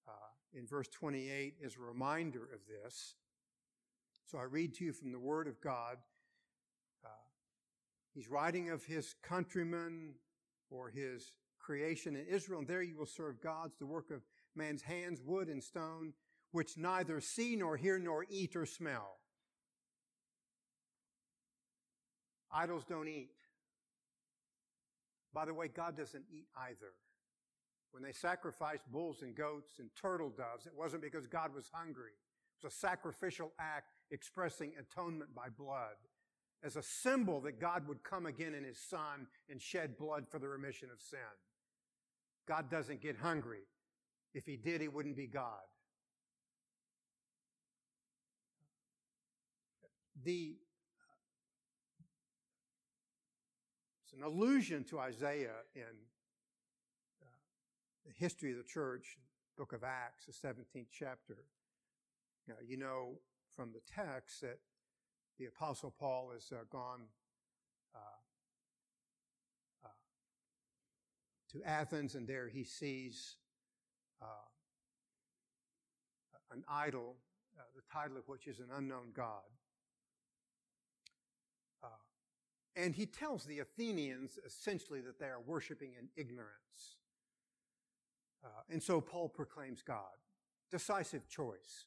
uh, 0.07 0.11
in 0.53 0.67
verse 0.67 0.87
28, 0.89 1.55
is 1.61 1.75
a 1.75 1.79
reminder 1.79 2.43
of 2.53 2.59
this. 2.67 3.15
So 4.25 4.37
I 4.37 4.43
read 4.43 4.73
to 4.75 4.85
you 4.85 4.93
from 4.93 5.11
the 5.11 5.19
Word 5.19 5.47
of 5.47 5.61
God. 5.61 5.97
Uh, 7.03 7.09
he's 8.13 8.29
writing 8.29 8.69
of 8.69 8.83
his 8.83 9.15
countrymen 9.23 10.13
or 10.69 10.89
his 10.89 11.31
creation 11.59 12.15
in 12.15 12.25
Israel, 12.27 12.59
and 12.59 12.67
there 12.67 12.81
you 12.81 12.97
will 12.97 13.05
serve 13.05 13.41
gods, 13.41 13.75
the 13.77 13.85
work 13.85 14.11
of 14.11 14.21
man's 14.55 14.81
hands, 14.81 15.21
wood 15.23 15.49
and 15.49 15.63
stone, 15.63 16.13
which 16.51 16.77
neither 16.77 17.19
see 17.19 17.55
nor 17.55 17.75
hear 17.75 17.99
nor 17.99 18.25
eat 18.29 18.55
or 18.55 18.65
smell. 18.65 19.17
Idols 22.51 22.85
don't 22.87 23.07
eat. 23.07 23.31
By 25.33 25.45
the 25.45 25.53
way, 25.53 25.67
God 25.67 25.97
doesn't 25.97 26.23
eat 26.31 26.47
either. 26.57 26.93
When 27.91 28.01
they 28.01 28.13
sacrificed 28.13 28.89
bulls 28.91 29.21
and 29.21 29.35
goats 29.35 29.73
and 29.79 29.89
turtle 29.95 30.29
doves, 30.29 30.65
it 30.65 30.73
wasn't 30.75 31.01
because 31.01 31.27
God 31.27 31.53
was 31.53 31.69
hungry. 31.71 32.11
It 32.11 32.65
was 32.65 32.73
a 32.73 32.75
sacrificial 32.75 33.51
act 33.59 33.91
expressing 34.11 34.71
atonement 34.79 35.35
by 35.35 35.49
blood 35.49 35.95
as 36.63 36.75
a 36.75 36.81
symbol 36.81 37.41
that 37.41 37.59
God 37.59 37.87
would 37.87 38.03
come 38.03 38.25
again 38.25 38.53
in 38.53 38.63
his 38.63 38.79
son 38.79 39.27
and 39.49 39.61
shed 39.61 39.97
blood 39.97 40.25
for 40.29 40.39
the 40.39 40.47
remission 40.47 40.89
of 40.91 40.99
sin. 41.01 41.19
God 42.47 42.69
doesn't 42.69 43.01
get 43.01 43.17
hungry. 43.17 43.67
If 44.33 44.45
he 44.45 44.57
did, 44.57 44.81
he 44.81 44.87
wouldn't 44.87 45.15
be 45.15 45.27
God. 45.27 45.61
The, 50.23 50.55
it's 54.03 54.13
an 54.13 54.23
allusion 54.23 54.83
to 54.85 54.99
Isaiah 54.99 55.61
in 55.75 55.83
uh, 57.21 57.25
the 58.05 58.13
history 58.17 58.51
of 58.51 58.57
the 58.57 58.63
church, 58.63 59.17
book 59.57 59.73
of 59.73 59.83
Acts, 59.83 60.25
the 60.25 60.47
17th 60.47 60.87
chapter. 60.91 61.37
Now, 62.47 62.55
you 62.65 62.77
know 62.77 63.19
from 63.55 63.71
the 63.73 63.81
text 63.93 64.41
that 64.41 64.59
the 65.37 65.45
Apostle 65.45 65.93
Paul 65.97 66.31
has 66.33 66.51
uh, 66.51 66.63
gone 66.71 67.01
uh, 67.95 67.99
uh, 69.85 69.89
to 71.51 71.63
Athens, 71.63 72.15
and 72.15 72.27
there 72.27 72.47
he 72.47 72.63
sees 72.63 73.35
uh, 74.21 74.25
an 76.51 76.63
idol, 76.67 77.17
uh, 77.57 77.61
the 77.75 77.83
title 77.91 78.17
of 78.17 78.27
which 78.27 78.47
is 78.47 78.59
an 78.59 78.69
unknown 78.75 79.11
God. 79.13 79.43
Uh, 81.83 81.87
and 82.75 82.95
he 82.95 83.05
tells 83.05 83.45
the 83.45 83.59
Athenians 83.59 84.39
essentially 84.45 85.01
that 85.01 85.19
they 85.19 85.27
are 85.27 85.41
worshiping 85.45 85.91
in 85.99 86.09
ignorance. 86.15 86.53
and 88.69 88.81
so 88.81 89.01
Paul 89.01 89.29
proclaims 89.29 89.81
God. 89.81 90.17
Decisive 90.71 91.27
choice. 91.27 91.85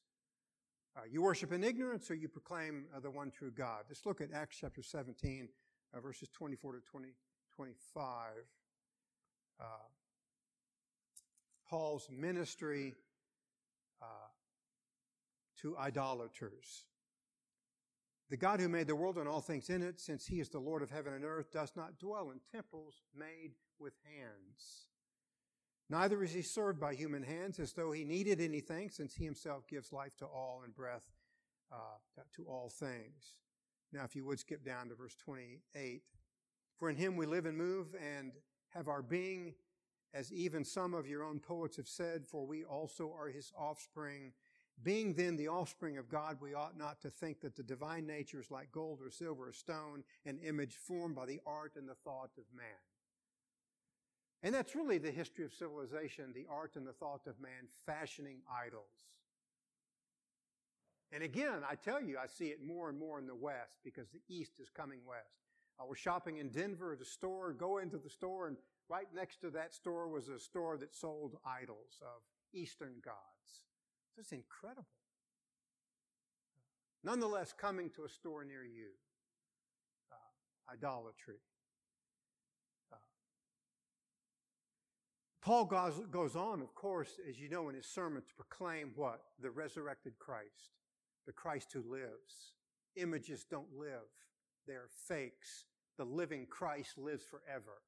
Uh, 0.96 1.00
you 1.10 1.22
worship 1.22 1.52
in 1.52 1.62
ignorance 1.62 2.10
or 2.10 2.14
you 2.14 2.28
proclaim 2.28 2.86
uh, 2.94 3.00
the 3.00 3.10
one 3.10 3.30
true 3.30 3.50
God. 3.50 3.84
Let's 3.88 4.04
look 4.04 4.20
at 4.20 4.32
Acts 4.32 4.56
chapter 4.60 4.82
17, 4.82 5.48
uh, 5.94 6.00
verses 6.00 6.28
24 6.30 6.72
to 6.72 6.80
20, 6.80 7.08
25. 7.54 8.32
Uh, 9.60 9.64
Paul's 11.68 12.08
ministry 12.10 12.96
uh, 14.02 14.06
to 15.60 15.78
idolaters. 15.78 16.86
The 18.28 18.36
God 18.36 18.60
who 18.60 18.68
made 18.68 18.86
the 18.86 18.96
world 18.96 19.18
and 19.18 19.28
all 19.28 19.40
things 19.40 19.70
in 19.70 19.82
it, 19.82 20.00
since 20.00 20.26
he 20.26 20.40
is 20.40 20.48
the 20.48 20.58
Lord 20.58 20.82
of 20.82 20.90
heaven 20.90 21.12
and 21.12 21.24
earth, 21.24 21.52
does 21.52 21.72
not 21.76 21.98
dwell 21.98 22.30
in 22.30 22.40
temples 22.52 23.02
made 23.16 23.52
with 23.78 23.92
hands 24.04 24.86
Neither 25.90 26.22
is 26.22 26.32
he 26.32 26.42
served 26.42 26.78
by 26.78 26.94
human 26.94 27.24
hands 27.24 27.58
as 27.58 27.72
though 27.72 27.90
he 27.90 28.04
needed 28.04 28.40
anything, 28.40 28.90
since 28.90 29.12
he 29.12 29.24
himself 29.24 29.66
gives 29.66 29.92
life 29.92 30.16
to 30.18 30.24
all 30.24 30.62
and 30.64 30.72
breath 30.72 31.10
uh, 31.72 32.22
to 32.36 32.44
all 32.44 32.68
things. 32.68 33.34
Now, 33.92 34.04
if 34.04 34.14
you 34.14 34.24
would 34.24 34.38
skip 34.38 34.64
down 34.64 34.88
to 34.88 34.94
verse 34.94 35.16
28. 35.16 36.02
For 36.78 36.88
in 36.88 36.96
him 36.96 37.16
we 37.16 37.26
live 37.26 37.44
and 37.44 37.58
move 37.58 37.88
and 38.00 38.32
have 38.68 38.86
our 38.86 39.02
being, 39.02 39.54
as 40.14 40.32
even 40.32 40.64
some 40.64 40.94
of 40.94 41.08
your 41.08 41.24
own 41.24 41.40
poets 41.40 41.76
have 41.76 41.88
said, 41.88 42.24
for 42.24 42.46
we 42.46 42.62
also 42.62 43.12
are 43.12 43.28
his 43.28 43.52
offspring. 43.58 44.32
Being 44.84 45.12
then 45.14 45.36
the 45.36 45.48
offspring 45.48 45.98
of 45.98 46.08
God, 46.08 46.38
we 46.40 46.54
ought 46.54 46.78
not 46.78 47.00
to 47.02 47.10
think 47.10 47.40
that 47.40 47.56
the 47.56 47.64
divine 47.64 48.06
nature 48.06 48.40
is 48.40 48.50
like 48.50 48.70
gold 48.70 49.00
or 49.02 49.10
silver 49.10 49.48
or 49.48 49.52
stone, 49.52 50.04
an 50.24 50.38
image 50.38 50.76
formed 50.76 51.16
by 51.16 51.26
the 51.26 51.40
art 51.44 51.72
and 51.76 51.88
the 51.88 51.96
thought 51.96 52.30
of 52.38 52.44
man. 52.56 52.89
And 54.42 54.54
that's 54.54 54.74
really 54.74 54.98
the 54.98 55.10
history 55.10 55.44
of 55.44 55.52
civilization, 55.52 56.32
the 56.34 56.46
art 56.50 56.76
and 56.76 56.86
the 56.86 56.92
thought 56.92 57.26
of 57.26 57.40
man 57.40 57.68
fashioning 57.84 58.38
idols. 58.50 58.84
And 61.12 61.22
again, 61.22 61.62
I 61.68 61.74
tell 61.74 62.00
you, 62.00 62.16
I 62.22 62.26
see 62.26 62.46
it 62.46 62.64
more 62.64 62.88
and 62.88 62.98
more 62.98 63.18
in 63.18 63.26
the 63.26 63.34
West 63.34 63.78
because 63.84 64.08
the 64.10 64.22
East 64.28 64.52
is 64.60 64.70
coming 64.70 65.00
West. 65.06 65.40
I 65.78 65.84
was 65.84 65.98
shopping 65.98 66.38
in 66.38 66.50
Denver 66.50 66.92
at 66.92 67.00
a 67.00 67.04
store, 67.04 67.52
go 67.52 67.78
into 67.78 67.98
the 67.98 68.08
store, 68.08 68.46
and 68.46 68.56
right 68.88 69.08
next 69.14 69.40
to 69.40 69.50
that 69.50 69.74
store 69.74 70.08
was 70.08 70.28
a 70.28 70.38
store 70.38 70.78
that 70.78 70.94
sold 70.94 71.36
idols 71.44 72.00
of 72.02 72.22
Eastern 72.52 72.94
gods. 73.02 73.64
It's 74.16 74.32
incredible. 74.32 74.86
Nonetheless, 77.02 77.54
coming 77.58 77.90
to 77.90 78.04
a 78.04 78.08
store 78.08 78.44
near 78.44 78.64
you, 78.64 78.90
uh, 80.12 80.72
idolatry. 80.72 81.40
Paul 85.42 85.64
goes, 85.64 85.94
goes 86.10 86.36
on, 86.36 86.60
of 86.60 86.74
course, 86.74 87.18
as 87.28 87.40
you 87.40 87.48
know 87.48 87.70
in 87.70 87.74
his 87.74 87.86
sermon, 87.86 88.22
to 88.22 88.34
proclaim 88.34 88.92
what? 88.94 89.22
The 89.40 89.50
resurrected 89.50 90.18
Christ, 90.18 90.76
the 91.26 91.32
Christ 91.32 91.72
who 91.72 91.82
lives. 91.90 92.52
Images 92.96 93.46
don't 93.50 93.72
live, 93.78 94.08
they're 94.66 94.88
fakes. 95.08 95.64
The 95.96 96.04
living 96.04 96.46
Christ 96.48 96.98
lives 96.98 97.24
forever. 97.24 97.82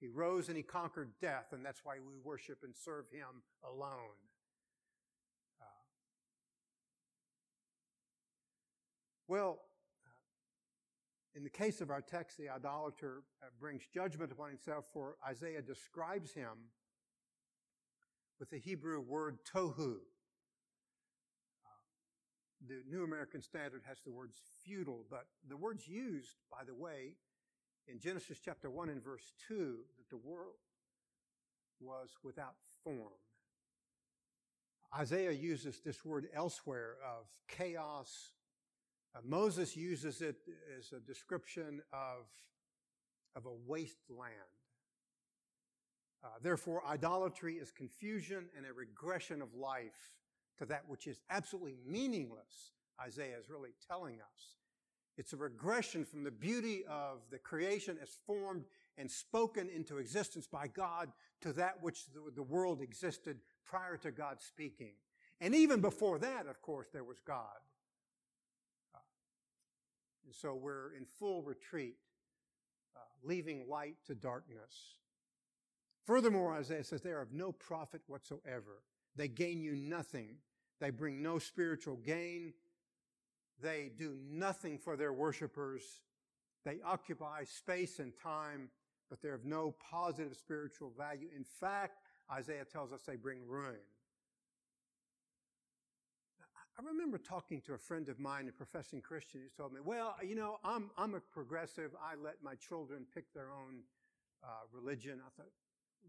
He 0.00 0.08
rose 0.08 0.48
and 0.48 0.56
he 0.56 0.62
conquered 0.62 1.12
death, 1.20 1.52
and 1.52 1.64
that's 1.64 1.84
why 1.84 1.94
we 1.98 2.14
worship 2.22 2.58
and 2.62 2.74
serve 2.74 3.06
him 3.10 3.42
alone. 3.64 4.18
Uh, 5.60 5.64
well, 9.28 9.60
uh, 10.06 10.10
in 11.36 11.44
the 11.44 11.50
case 11.50 11.80
of 11.80 11.90
our 11.90 12.02
text, 12.02 12.38
the 12.38 12.48
idolater 12.48 13.22
uh, 13.42 13.46
brings 13.60 13.82
judgment 13.92 14.30
upon 14.32 14.50
himself, 14.50 14.84
for 14.92 15.16
Isaiah 15.28 15.62
describes 15.62 16.32
him 16.32 16.50
with 18.44 18.50
the 18.50 18.70
Hebrew 18.70 19.00
word 19.00 19.38
tohu. 19.50 19.94
Uh, 21.64 21.70
the 22.68 22.82
New 22.90 23.02
American 23.02 23.40
Standard 23.40 23.80
has 23.88 24.02
the 24.04 24.10
words 24.10 24.36
futile, 24.62 25.06
but 25.10 25.28
the 25.48 25.56
words 25.56 25.88
used, 25.88 26.36
by 26.50 26.62
the 26.62 26.74
way, 26.74 27.14
in 27.88 27.98
Genesis 27.98 28.38
chapter 28.44 28.68
1 28.68 28.90
and 28.90 29.02
verse 29.02 29.32
2, 29.48 29.78
that 29.96 30.10
the 30.10 30.18
world 30.18 30.56
was 31.80 32.10
without 32.22 32.56
form. 32.82 33.16
Isaiah 34.94 35.32
uses 35.32 35.80
this 35.80 36.04
word 36.04 36.26
elsewhere 36.34 36.96
of 37.02 37.24
chaos. 37.48 38.32
Uh, 39.16 39.20
Moses 39.24 39.74
uses 39.74 40.20
it 40.20 40.36
as 40.78 40.92
a 40.92 41.00
description 41.00 41.80
of, 41.94 42.26
of 43.36 43.46
a 43.46 43.54
wasteland. 43.66 44.34
Uh, 46.24 46.28
therefore, 46.42 46.82
idolatry 46.88 47.56
is 47.56 47.70
confusion 47.70 48.46
and 48.56 48.64
a 48.64 48.72
regression 48.72 49.42
of 49.42 49.54
life 49.54 50.14
to 50.58 50.64
that 50.64 50.84
which 50.88 51.06
is 51.06 51.20
absolutely 51.28 51.76
meaningless, 51.86 52.72
Isaiah 53.00 53.38
is 53.38 53.50
really 53.50 53.74
telling 53.86 54.14
us. 54.14 54.56
It's 55.18 55.32
a 55.32 55.36
regression 55.36 56.04
from 56.04 56.24
the 56.24 56.30
beauty 56.30 56.82
of 56.88 57.18
the 57.30 57.38
creation 57.38 57.98
as 58.02 58.16
formed 58.26 58.64
and 58.96 59.10
spoken 59.10 59.68
into 59.68 59.98
existence 59.98 60.46
by 60.46 60.68
God 60.68 61.12
to 61.42 61.52
that 61.54 61.82
which 61.82 62.06
the 62.34 62.42
world 62.42 62.80
existed 62.80 63.38
prior 63.66 63.96
to 63.98 64.10
God 64.10 64.40
speaking. 64.40 64.92
And 65.40 65.54
even 65.54 65.80
before 65.80 66.18
that, 66.20 66.46
of 66.46 66.62
course, 66.62 66.88
there 66.92 67.04
was 67.04 67.18
God. 67.20 67.58
Uh, 68.94 68.98
and 70.24 70.34
so 70.34 70.54
we're 70.54 70.94
in 70.94 71.04
full 71.18 71.42
retreat, 71.42 71.96
uh, 72.96 73.00
leaving 73.22 73.68
light 73.68 73.96
to 74.06 74.14
darkness. 74.14 74.94
Furthermore, 76.06 76.52
Isaiah 76.52 76.84
says, 76.84 77.00
they 77.00 77.10
are 77.10 77.22
of 77.22 77.32
no 77.32 77.52
profit 77.52 78.02
whatsoever. 78.06 78.82
They 79.16 79.28
gain 79.28 79.62
you 79.62 79.74
nothing. 79.74 80.36
They 80.80 80.90
bring 80.90 81.22
no 81.22 81.38
spiritual 81.38 81.96
gain. 81.96 82.52
They 83.62 83.90
do 83.96 84.16
nothing 84.30 84.78
for 84.78 84.96
their 84.96 85.12
worshipers. 85.12 85.82
They 86.64 86.78
occupy 86.84 87.44
space 87.44 88.00
and 88.00 88.12
time, 88.22 88.68
but 89.08 89.22
they're 89.22 89.34
of 89.34 89.44
no 89.44 89.74
positive 89.90 90.36
spiritual 90.36 90.92
value. 90.96 91.28
In 91.34 91.44
fact, 91.44 91.98
Isaiah 92.30 92.64
tells 92.64 92.92
us 92.92 93.02
they 93.06 93.16
bring 93.16 93.46
ruin. 93.46 93.76
I 96.76 96.82
remember 96.82 97.18
talking 97.18 97.60
to 97.62 97.74
a 97.74 97.78
friend 97.78 98.08
of 98.08 98.18
mine, 98.18 98.48
a 98.48 98.52
professing 98.52 99.00
Christian, 99.00 99.40
who 99.40 99.62
told 99.62 99.72
me, 99.72 99.80
well, 99.84 100.16
you 100.22 100.34
know, 100.34 100.58
I'm, 100.64 100.90
I'm 100.98 101.14
a 101.14 101.20
progressive. 101.20 101.92
I 102.02 102.20
let 102.20 102.42
my 102.42 102.56
children 102.56 103.06
pick 103.14 103.32
their 103.32 103.52
own 103.52 103.82
uh, 104.42 104.48
religion. 104.72 105.20
I 105.24 105.30
thought, 105.36 105.50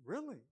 really? 0.03 0.43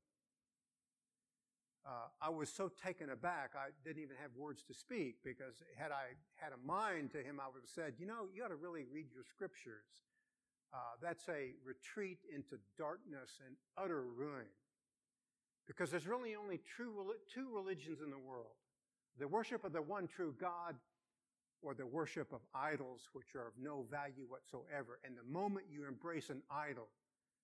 Uh, 1.85 2.07
I 2.21 2.29
was 2.29 2.49
so 2.49 2.71
taken 2.81 3.09
aback, 3.09 3.51
I 3.57 3.71
didn't 3.83 4.01
even 4.01 4.15
have 4.21 4.31
words 4.37 4.63
to 4.63 4.73
speak 4.73 5.17
because 5.23 5.55
had 5.75 5.91
I 5.91 6.15
had 6.35 6.53
a 6.53 6.67
mind 6.67 7.11
to 7.11 7.17
him, 7.17 7.41
I 7.41 7.47
would 7.47 7.59
have 7.61 7.69
said, 7.69 7.95
you 7.99 8.05
know, 8.05 8.27
you 8.33 8.43
ought 8.43 8.49
to 8.49 8.55
really 8.55 8.85
read 8.89 9.07
your 9.13 9.25
scriptures. 9.27 10.07
Uh, 10.73 10.77
that's 11.01 11.27
a 11.27 11.51
retreat 11.63 12.19
into 12.33 12.57
darkness 12.77 13.41
and 13.45 13.55
utter 13.77 14.03
ruin. 14.03 14.47
Because 15.67 15.91
there's 15.91 16.07
really 16.07 16.35
only 16.35 16.59
true, 16.59 17.13
two 17.31 17.49
religions 17.53 17.99
in 18.01 18.09
the 18.09 18.17
world. 18.17 18.55
The 19.19 19.27
worship 19.27 19.65
of 19.65 19.73
the 19.73 19.81
one 19.81 20.07
true 20.07 20.33
God 20.39 20.75
or 21.61 21.73
the 21.73 21.85
worship 21.85 22.31
of 22.33 22.39
idols 22.55 23.09
which 23.13 23.35
are 23.35 23.47
of 23.47 23.53
no 23.61 23.85
value 23.91 24.25
whatsoever. 24.27 24.99
And 25.03 25.15
the 25.17 25.31
moment 25.31 25.65
you 25.69 25.85
embrace 25.85 26.29
an 26.29 26.41
idol, 26.49 26.87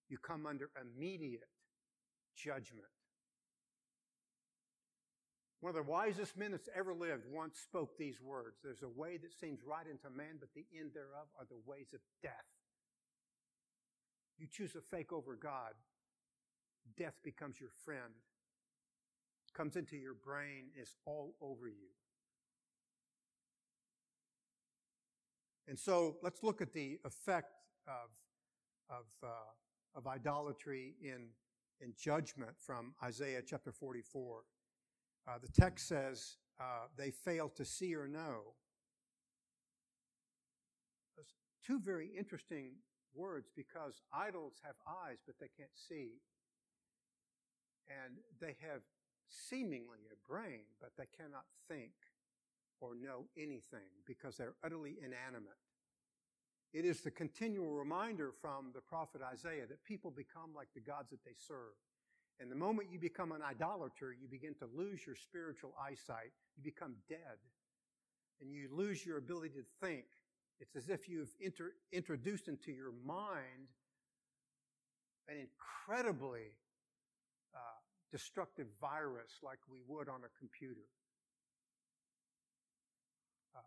you 0.09 0.17
come 0.17 0.45
under 0.45 0.69
immediate 0.81 1.47
judgment. 2.43 2.87
One 5.61 5.71
of 5.71 5.75
the 5.75 5.91
wisest 5.91 6.37
men 6.37 6.51
that's 6.51 6.69
ever 6.73 6.93
lived 6.93 7.25
once 7.29 7.59
spoke 7.59 7.97
these 7.97 8.21
words 8.21 8.59
There's 8.63 8.81
a 8.81 8.87
way 8.87 9.17
that 9.17 9.37
seems 9.39 9.59
right 9.65 9.85
unto 9.89 10.15
man, 10.15 10.37
but 10.39 10.49
the 10.55 10.65
end 10.77 10.91
thereof 10.93 11.27
are 11.37 11.45
the 11.49 11.59
ways 11.65 11.87
of 11.93 11.99
death. 12.23 12.31
You 14.37 14.47
choose 14.49 14.75
a 14.75 14.81
fake 14.81 15.11
over 15.11 15.35
God, 15.35 15.73
death 16.97 17.15
becomes 17.23 17.59
your 17.59 17.71
friend, 17.83 18.13
comes 19.53 19.75
into 19.75 19.97
your 19.97 20.13
brain, 20.13 20.69
is 20.81 20.95
all 21.05 21.35
over 21.41 21.67
you. 21.67 21.89
And 25.67 25.77
so 25.77 26.15
let's 26.23 26.41
look 26.41 26.61
at 26.61 26.71
the 26.73 26.99
effect 27.05 27.53
of, 27.85 28.09
of, 28.89 29.05
uh, 29.21 29.27
of 29.93 30.07
idolatry 30.07 30.95
in, 31.03 31.27
in 31.81 31.93
judgment 31.97 32.51
from 32.57 32.93
Isaiah 33.03 33.41
chapter 33.45 33.71
44. 33.71 34.41
Uh, 35.27 35.31
the 35.41 35.47
text 35.47 35.87
says 35.87 36.37
uh, 36.59 36.87
they 36.97 37.11
fail 37.11 37.49
to 37.49 37.65
see 37.65 37.95
or 37.95 38.07
know. 38.07 38.53
Those 41.15 41.33
two 41.65 41.79
very 41.79 42.09
interesting 42.17 42.71
words 43.13 43.49
because 43.55 44.01
idols 44.13 44.61
have 44.63 44.75
eyes, 44.87 45.17
but 45.25 45.35
they 45.39 45.49
can't 45.57 45.69
see. 45.73 46.21
And 47.87 48.17
they 48.39 48.55
have 48.69 48.81
seemingly 49.29 49.99
a 50.11 50.31
brain, 50.31 50.61
but 50.79 50.91
they 50.97 51.07
cannot 51.17 51.45
think 51.67 51.91
or 52.81 52.95
know 52.95 53.25
anything 53.37 53.89
because 54.05 54.37
they're 54.37 54.55
utterly 54.63 54.95
inanimate. 54.99 55.57
It 56.73 56.85
is 56.85 57.01
the 57.01 57.11
continual 57.11 57.71
reminder 57.71 58.31
from 58.41 58.71
the 58.73 58.81
prophet 58.81 59.21
Isaiah 59.21 59.65
that 59.67 59.83
people 59.83 60.11
become 60.11 60.53
like 60.55 60.67
the 60.75 60.81
gods 60.81 61.09
that 61.09 61.23
they 61.25 61.33
serve. 61.35 61.73
And 62.39 62.49
the 62.51 62.55
moment 62.55 62.89
you 62.91 62.99
become 62.99 63.31
an 63.31 63.41
idolater, 63.41 64.15
you 64.19 64.27
begin 64.27 64.53
to 64.55 64.69
lose 64.73 65.05
your 65.05 65.15
spiritual 65.15 65.73
eyesight. 65.81 66.31
You 66.55 66.63
become 66.63 66.95
dead. 67.09 67.39
And 68.39 68.51
you 68.51 68.69
lose 68.71 69.05
your 69.05 69.17
ability 69.17 69.55
to 69.55 69.65
think. 69.81 70.05
It's 70.61 70.75
as 70.75 70.89
if 70.89 71.09
you've 71.09 71.33
inter- 71.41 71.73
introduced 71.91 72.47
into 72.47 72.71
your 72.71 72.93
mind 73.05 73.67
an 75.27 75.35
incredibly 75.37 76.55
uh, 77.53 77.59
destructive 78.11 78.67
virus 78.81 79.39
like 79.43 79.59
we 79.69 79.79
would 79.87 80.09
on 80.09 80.21
a 80.23 80.39
computer. 80.39 80.87
Uh, 83.55 83.59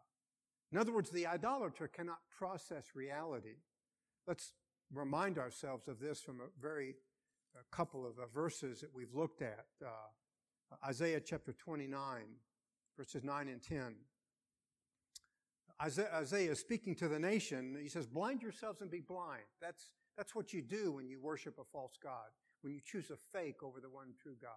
in 0.72 0.78
other 0.78 0.92
words, 0.92 1.10
the 1.10 1.26
idolater 1.26 1.86
cannot 1.86 2.20
process 2.36 2.86
reality. 2.94 3.56
Let's 4.26 4.54
remind 4.92 5.38
ourselves 5.38 5.86
of 5.86 6.00
this 6.00 6.20
from 6.22 6.40
a 6.40 6.60
very 6.60 6.94
a 7.54 7.76
couple 7.76 8.06
of 8.06 8.18
uh, 8.18 8.26
verses 8.32 8.80
that 8.80 8.94
we've 8.94 9.14
looked 9.14 9.42
at. 9.42 9.66
Uh, 9.84 10.86
Isaiah 10.86 11.20
chapter 11.20 11.52
29, 11.52 12.22
verses 12.96 13.22
9 13.22 13.48
and 13.48 13.62
10. 13.62 13.94
Isaiah, 15.82 16.10
Isaiah 16.14 16.52
is 16.52 16.60
speaking 16.60 16.94
to 16.96 17.08
the 17.08 17.18
nation. 17.18 17.76
He 17.80 17.88
says, 17.88 18.06
blind 18.06 18.40
yourselves 18.40 18.80
and 18.80 18.90
be 18.90 19.00
blind. 19.00 19.42
That's, 19.60 19.92
that's 20.16 20.34
what 20.34 20.52
you 20.52 20.62
do 20.62 20.92
when 20.92 21.08
you 21.08 21.20
worship 21.20 21.58
a 21.58 21.64
false 21.64 21.98
God, 22.02 22.30
when 22.62 22.72
you 22.72 22.80
choose 22.82 23.10
a 23.10 23.16
fake 23.36 23.62
over 23.62 23.80
the 23.80 23.90
one 23.90 24.14
true 24.22 24.36
God. 24.40 24.50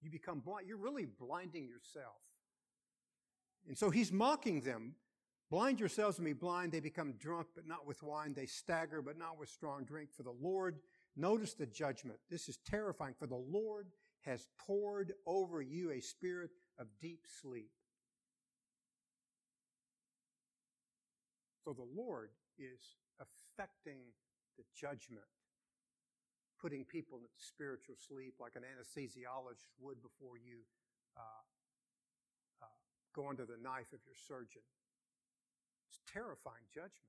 You 0.00 0.10
become 0.10 0.40
blind. 0.40 0.68
You're 0.68 0.76
really 0.76 1.06
blinding 1.06 1.66
yourself. 1.66 2.20
And 3.66 3.76
so 3.76 3.90
he's 3.90 4.12
mocking 4.12 4.60
them. 4.60 4.94
Blind 5.50 5.78
yourselves 5.78 6.18
and 6.18 6.24
be 6.24 6.32
blind. 6.32 6.72
They 6.72 6.80
become 6.80 7.12
drunk, 7.18 7.48
but 7.54 7.66
not 7.66 7.86
with 7.86 8.02
wine. 8.02 8.34
They 8.34 8.46
stagger, 8.46 9.00
but 9.00 9.16
not 9.16 9.38
with 9.38 9.48
strong 9.48 9.84
drink. 9.84 10.10
For 10.12 10.22
the 10.22 10.34
Lord 10.40 10.80
Notice 11.16 11.54
the 11.54 11.66
judgment. 11.66 12.18
This 12.30 12.48
is 12.48 12.58
terrifying. 12.58 13.14
For 13.18 13.26
the 13.26 13.34
Lord 13.34 13.88
has 14.20 14.46
poured 14.58 15.14
over 15.26 15.62
you 15.62 15.90
a 15.90 16.00
spirit 16.00 16.50
of 16.78 16.86
deep 17.00 17.20
sleep. 17.40 17.70
So 21.64 21.72
the 21.72 21.88
Lord 21.96 22.30
is 22.58 22.80
affecting 23.18 23.98
the 24.58 24.64
judgment, 24.78 25.24
putting 26.60 26.84
people 26.84 27.18
into 27.18 27.28
spiritual 27.38 27.96
sleep 27.96 28.34
like 28.38 28.52
an 28.56 28.62
anesthesiologist 28.62 29.72
would 29.80 30.02
before 30.02 30.36
you 30.36 30.58
uh, 31.16 31.42
uh, 32.62 32.66
go 33.14 33.28
under 33.28 33.46
the 33.46 33.56
knife 33.62 33.92
of 33.94 34.00
your 34.04 34.14
surgeon. 34.28 34.62
It's 35.88 36.00
terrifying 36.12 36.64
judgment. 36.74 37.06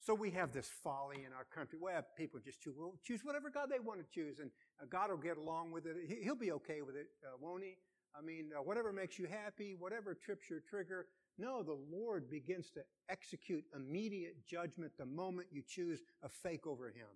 So 0.00 0.14
we 0.14 0.30
have 0.30 0.52
this 0.52 0.68
folly 0.82 1.24
in 1.26 1.32
our 1.32 1.44
country 1.54 1.78
where 1.78 2.02
people 2.16 2.40
just 2.42 2.62
choose, 2.62 2.74
well, 2.78 2.94
choose 3.04 3.20
whatever 3.22 3.50
God 3.50 3.68
they 3.70 3.78
want 3.78 4.00
to 4.00 4.06
choose, 4.10 4.38
and 4.38 4.50
uh, 4.80 4.86
God 4.88 5.10
will 5.10 5.18
get 5.18 5.36
along 5.36 5.72
with 5.72 5.84
it. 5.84 5.96
He'll 6.22 6.34
be 6.34 6.52
okay 6.52 6.80
with 6.80 6.96
it, 6.96 7.08
uh, 7.24 7.36
won't 7.38 7.62
He? 7.62 7.76
I 8.18 8.22
mean, 8.22 8.50
uh, 8.58 8.62
whatever 8.62 8.92
makes 8.92 9.18
you 9.18 9.26
happy, 9.26 9.74
whatever 9.78 10.14
trips 10.14 10.48
your 10.48 10.60
trigger. 10.60 11.06
No, 11.38 11.62
the 11.62 11.78
Lord 11.92 12.30
begins 12.30 12.70
to 12.70 12.80
execute 13.08 13.64
immediate 13.76 14.46
judgment 14.46 14.92
the 14.98 15.06
moment 15.06 15.48
you 15.52 15.62
choose 15.66 16.00
a 16.22 16.28
fake 16.28 16.66
over 16.66 16.88
Him. 16.88 17.06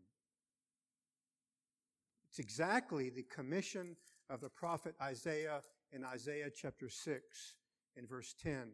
It's 2.28 2.38
exactly 2.38 3.10
the 3.10 3.24
commission 3.24 3.96
of 4.28 4.40
the 4.40 4.48
prophet 4.48 4.94
Isaiah 5.00 5.60
in 5.92 6.04
Isaiah 6.04 6.50
chapter 6.54 6.88
6 6.88 7.54
in 7.96 8.06
verse 8.06 8.34
10. 8.42 8.68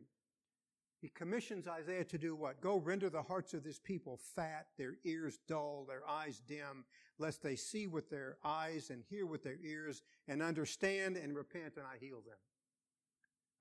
He 1.00 1.08
commissions 1.08 1.66
Isaiah 1.66 2.04
to 2.04 2.18
do 2.18 2.36
what? 2.36 2.60
Go 2.60 2.76
render 2.76 3.08
the 3.08 3.22
hearts 3.22 3.54
of 3.54 3.64
this 3.64 3.78
people 3.78 4.18
fat, 4.36 4.66
their 4.76 4.96
ears 5.04 5.38
dull, 5.48 5.86
their 5.88 6.06
eyes 6.06 6.42
dim, 6.46 6.84
lest 7.18 7.42
they 7.42 7.56
see 7.56 7.86
with 7.86 8.10
their 8.10 8.36
eyes 8.44 8.90
and 8.90 9.02
hear 9.08 9.24
with 9.24 9.42
their 9.42 9.58
ears 9.64 10.02
and 10.28 10.42
understand 10.42 11.16
and 11.16 11.34
repent 11.34 11.76
and 11.76 11.86
I 11.86 11.96
heal 11.98 12.20
them. 12.20 12.36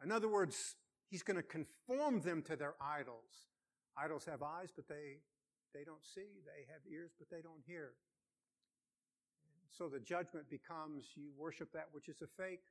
In 0.03 0.11
other 0.11 0.27
words, 0.27 0.75
he's 1.09 1.23
going 1.23 1.37
to 1.37 1.43
conform 1.43 2.19
them 2.21 2.41
to 2.43 2.57
their 2.57 2.75
idols. 2.81 3.47
Idols 3.97 4.25
have 4.25 4.43
eyes, 4.43 4.69
but 4.75 4.89
they, 4.89 5.19
they 5.73 5.85
don't 5.85 6.05
see. 6.05 6.41
They 6.45 6.65
have 6.71 6.81
ears, 6.91 7.11
but 7.17 7.29
they 7.29 7.41
don't 7.41 7.61
hear. 7.65 7.91
So 9.77 9.87
the 9.87 9.99
judgment 9.99 10.49
becomes 10.49 11.05
you 11.15 11.29
worship 11.37 11.71
that 11.71 11.87
which 11.93 12.09
is 12.09 12.21
a 12.21 12.27
fake. 12.27 12.63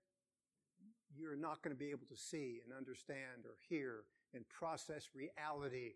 You're 1.17 1.37
not 1.37 1.63
going 1.63 1.75
to 1.75 1.79
be 1.79 1.91
able 1.91 2.07
to 2.09 2.17
see 2.17 2.61
and 2.65 2.77
understand 2.77 3.47
or 3.47 3.57
hear 3.69 4.05
and 4.35 4.49
process 4.49 5.09
reality 5.15 5.93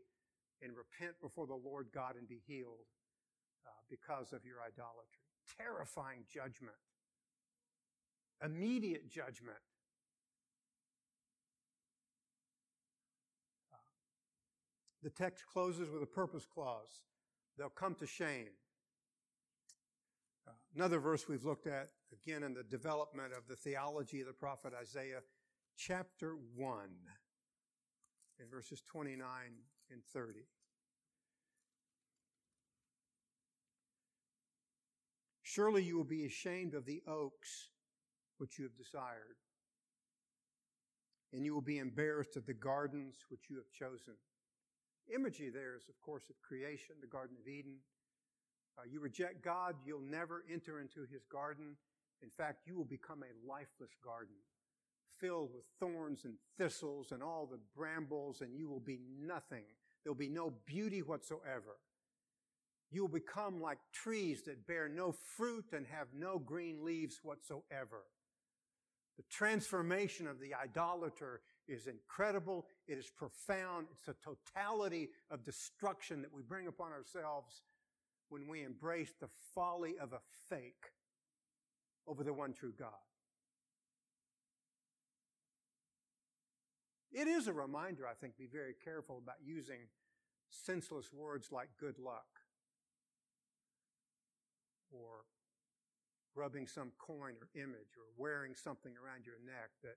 and 0.62 0.72
repent 0.76 1.20
before 1.20 1.46
the 1.46 1.54
Lord 1.54 1.88
God 1.92 2.14
and 2.16 2.28
be 2.28 2.40
healed 2.46 2.86
uh, 3.66 3.70
because 3.90 4.32
of 4.32 4.44
your 4.44 4.56
idolatry. 4.66 5.26
Terrifying 5.58 6.24
judgment. 6.32 6.76
Immediate 8.44 9.10
judgment. 9.10 9.58
Uh, 13.72 13.76
The 15.02 15.10
text 15.10 15.44
closes 15.52 15.90
with 15.90 16.02
a 16.02 16.06
purpose 16.06 16.46
clause. 16.46 17.02
They'll 17.58 17.68
come 17.68 17.94
to 17.96 18.06
shame. 18.06 18.48
Uh, 20.46 20.52
another 20.74 20.98
verse 20.98 21.28
we've 21.28 21.44
looked 21.44 21.66
at, 21.66 21.88
again, 22.12 22.42
in 22.42 22.54
the 22.54 22.62
development 22.62 23.32
of 23.36 23.46
the 23.48 23.56
theology 23.56 24.20
of 24.20 24.26
the 24.26 24.32
prophet 24.32 24.72
Isaiah, 24.80 25.20
chapter 25.76 26.36
1, 26.56 26.78
in 28.40 28.48
verses 28.50 28.82
29 28.90 29.18
and 29.90 30.02
30. 30.12 30.40
Surely 35.42 35.82
you 35.82 35.96
will 35.96 36.04
be 36.04 36.24
ashamed 36.24 36.72
of 36.72 36.86
the 36.86 37.02
oaks 37.06 37.68
which 38.38 38.58
you 38.58 38.64
have 38.64 38.76
desired, 38.76 39.36
and 41.32 41.44
you 41.44 41.52
will 41.52 41.60
be 41.60 41.78
embarrassed 41.78 42.36
of 42.36 42.46
the 42.46 42.54
gardens 42.54 43.16
which 43.28 43.50
you 43.50 43.56
have 43.56 43.70
chosen. 43.70 44.14
Imagery 45.14 45.50
there 45.50 45.76
is, 45.76 45.88
of 45.88 46.00
course, 46.00 46.24
of 46.30 46.40
creation, 46.40 46.96
the 47.00 47.06
Garden 47.06 47.36
of 47.38 47.46
Eden. 47.46 47.76
Uh, 48.78 48.82
you 48.90 49.00
reject 49.00 49.44
God, 49.44 49.76
you'll 49.84 50.00
never 50.00 50.42
enter 50.50 50.80
into 50.80 51.04
his 51.12 51.26
garden. 51.30 51.76
In 52.22 52.30
fact, 52.30 52.66
you 52.66 52.74
will 52.74 52.88
become 52.88 53.22
a 53.22 53.46
lifeless 53.46 53.92
garden, 54.02 54.36
filled 55.22 55.50
with 55.54 55.64
thorns 55.78 56.24
and 56.24 56.34
thistles 56.58 57.12
and 57.12 57.22
all 57.22 57.46
the 57.46 57.60
brambles, 57.76 58.40
and 58.40 58.56
you 58.56 58.68
will 58.68 58.80
be 58.80 58.98
nothing. 59.24 59.62
There'll 60.02 60.16
be 60.16 60.28
no 60.28 60.52
beauty 60.66 61.00
whatsoever. 61.00 61.78
You 62.90 63.02
will 63.02 63.08
become 63.08 63.62
like 63.62 63.78
trees 63.92 64.42
that 64.42 64.66
bear 64.66 64.88
no 64.88 65.12
fruit 65.12 65.66
and 65.72 65.86
have 65.86 66.08
no 66.12 66.38
green 66.38 66.84
leaves 66.84 67.20
whatsoever. 67.22 68.02
The 69.16 69.24
transformation 69.30 70.26
of 70.26 70.40
the 70.40 70.54
idolater 70.54 71.40
is 71.68 71.86
incredible. 71.86 72.66
It 72.88 72.98
is 72.98 73.08
profound. 73.08 73.86
It's 73.92 74.08
a 74.08 74.16
totality 74.24 75.10
of 75.30 75.44
destruction 75.44 76.20
that 76.22 76.32
we 76.32 76.42
bring 76.42 76.66
upon 76.66 76.92
ourselves 76.92 77.62
when 78.28 78.48
we 78.48 78.64
embrace 78.64 79.12
the 79.20 79.28
folly 79.54 79.94
of 80.00 80.12
a 80.12 80.20
fake 80.48 80.90
over 82.06 82.24
the 82.24 82.32
one 82.32 82.52
true 82.52 82.72
God. 82.76 82.90
It 87.12 87.28
is 87.28 87.46
a 87.46 87.52
reminder, 87.52 88.06
I 88.06 88.14
think, 88.14 88.38
be 88.38 88.48
very 88.50 88.74
careful 88.82 89.20
about 89.22 89.36
using 89.44 89.88
senseless 90.48 91.12
words 91.12 91.52
like 91.52 91.68
good 91.78 91.98
luck 91.98 92.40
or 94.90 95.24
rubbing 96.34 96.66
some 96.66 96.92
coin 96.98 97.36
or 97.36 97.48
image 97.54 97.96
or 98.00 98.08
wearing 98.16 98.54
something 98.54 98.92
around 98.96 99.26
your 99.26 99.36
neck 99.44 99.68
that 99.82 99.96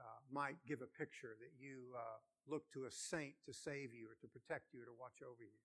uh, 0.00 0.20
might 0.32 0.56
give 0.66 0.80
a 0.80 0.88
picture 0.98 1.36
that 1.40 1.52
you 1.60 1.92
uh, 1.94 2.18
look 2.48 2.72
to 2.72 2.84
a 2.84 2.90
saint 2.90 3.34
to 3.44 3.52
save 3.52 3.92
you 3.92 4.08
or 4.08 4.16
to 4.20 4.28
protect 4.28 4.72
you 4.72 4.80
or 4.80 4.86
to 4.86 4.96
watch 4.98 5.20
over 5.20 5.42
you. 5.42 5.60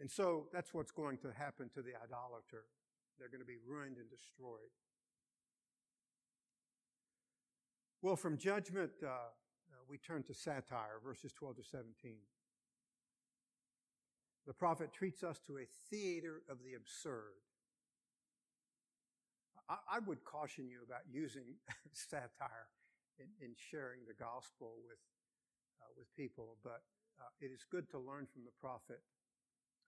And 0.00 0.10
so 0.10 0.46
that's 0.52 0.74
what's 0.74 0.92
going 0.92 1.18
to 1.18 1.32
happen 1.32 1.70
to 1.74 1.82
the 1.82 1.94
idolater. 1.94 2.66
They're 3.18 3.28
going 3.28 3.42
to 3.42 3.46
be 3.46 3.58
ruined 3.66 3.98
and 3.98 4.08
destroyed. 4.10 4.70
Well, 8.00 8.16
from 8.16 8.38
judgment, 8.38 8.92
uh, 9.02 9.08
uh 9.08 9.10
we 9.88 9.98
turn 9.98 10.22
to 10.24 10.34
satire, 10.34 11.00
verses 11.04 11.32
12 11.32 11.56
to 11.56 11.62
17. 11.64 12.16
The 14.46 14.52
prophet 14.54 14.92
treats 14.92 15.22
us 15.22 15.40
to 15.46 15.58
a 15.58 15.66
theater 15.90 16.42
of 16.48 16.58
the 16.64 16.74
absurd. 16.74 17.34
I, 19.68 19.76
I 19.96 19.98
would 19.98 20.24
caution 20.24 20.68
you 20.68 20.78
about 20.86 21.02
using 21.10 21.56
satire 21.92 22.70
in, 23.18 23.26
in, 23.44 23.54
sharing 23.56 24.00
the 24.06 24.14
gospel 24.14 24.74
with, 24.86 24.98
uh, 25.82 25.90
with 25.96 26.14
people, 26.16 26.56
but 26.62 26.82
uh, 27.20 27.28
it 27.40 27.50
is 27.52 27.66
good 27.68 27.90
to 27.90 27.98
learn 27.98 28.26
from 28.32 28.44
the 28.44 28.54
prophet, 28.60 29.02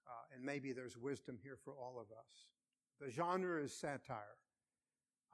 uh, 0.06 0.34
and 0.34 0.44
maybe 0.44 0.72
there's 0.72 0.98
wisdom 0.98 1.38
here 1.42 1.56
for 1.64 1.74
all 1.74 1.94
of 1.98 2.10
us. 2.10 2.48
The 3.00 3.10
genre 3.10 3.62
is 3.62 3.72
satire. 3.72 4.36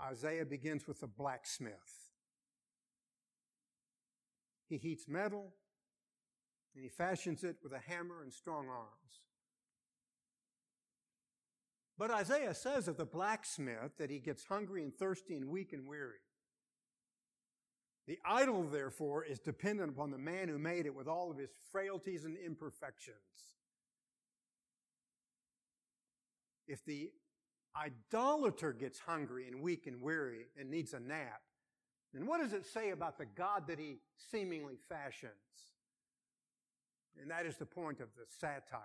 Isaiah 0.00 0.44
begins 0.44 0.86
with 0.86 1.02
a 1.02 1.06
blacksmith. 1.06 2.12
He 4.68 4.78
heats 4.78 5.06
metal, 5.08 5.54
and 6.74 6.82
he 6.82 6.90
fashions 6.90 7.44
it 7.44 7.56
with 7.62 7.72
a 7.72 7.78
hammer 7.78 8.22
and 8.22 8.32
strong 8.32 8.68
arms. 8.68 9.22
But 11.98 12.10
Isaiah 12.10 12.54
says 12.54 12.88
of 12.88 12.96
the 12.96 13.06
blacksmith 13.06 13.96
that 13.98 14.10
he 14.10 14.18
gets 14.18 14.44
hungry 14.44 14.82
and 14.82 14.94
thirsty 14.94 15.34
and 15.36 15.48
weak 15.48 15.72
and 15.72 15.86
weary. 15.86 16.18
The 18.06 18.18
idol, 18.24 18.64
therefore, 18.64 19.24
is 19.24 19.40
dependent 19.40 19.90
upon 19.90 20.10
the 20.10 20.18
man 20.18 20.48
who 20.48 20.58
made 20.58 20.86
it 20.86 20.94
with 20.94 21.08
all 21.08 21.30
of 21.30 21.38
his 21.38 21.50
frailties 21.72 22.24
and 22.24 22.36
imperfections. 22.36 23.16
If 26.68 26.84
the 26.84 27.10
idolater 27.76 28.72
gets 28.72 28.98
hungry 29.00 29.48
and 29.48 29.60
weak 29.60 29.86
and 29.86 30.00
weary 30.00 30.46
and 30.58 30.70
needs 30.70 30.92
a 30.92 31.00
nap, 31.00 31.40
then 32.16 32.26
what 32.26 32.40
does 32.40 32.52
it 32.52 32.66
say 32.66 32.90
about 32.90 33.18
the 33.18 33.26
God 33.26 33.66
that 33.68 33.78
he 33.78 33.98
seemingly 34.30 34.76
fashions? 34.88 35.32
And 37.20 37.30
that 37.30 37.46
is 37.46 37.56
the 37.56 37.66
point 37.66 38.00
of 38.00 38.08
the 38.16 38.24
satire. 38.28 38.80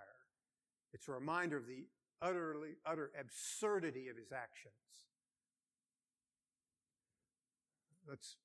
It's 0.94 1.08
a 1.08 1.12
reminder 1.12 1.58
of 1.58 1.68
the 1.68 1.86
utterly, 2.22 2.76
utter 2.86 3.12
absurdity 3.20 4.10
of 4.10 4.18
his 4.18 4.32
actions. 4.32 4.74
Let's 8.08 8.36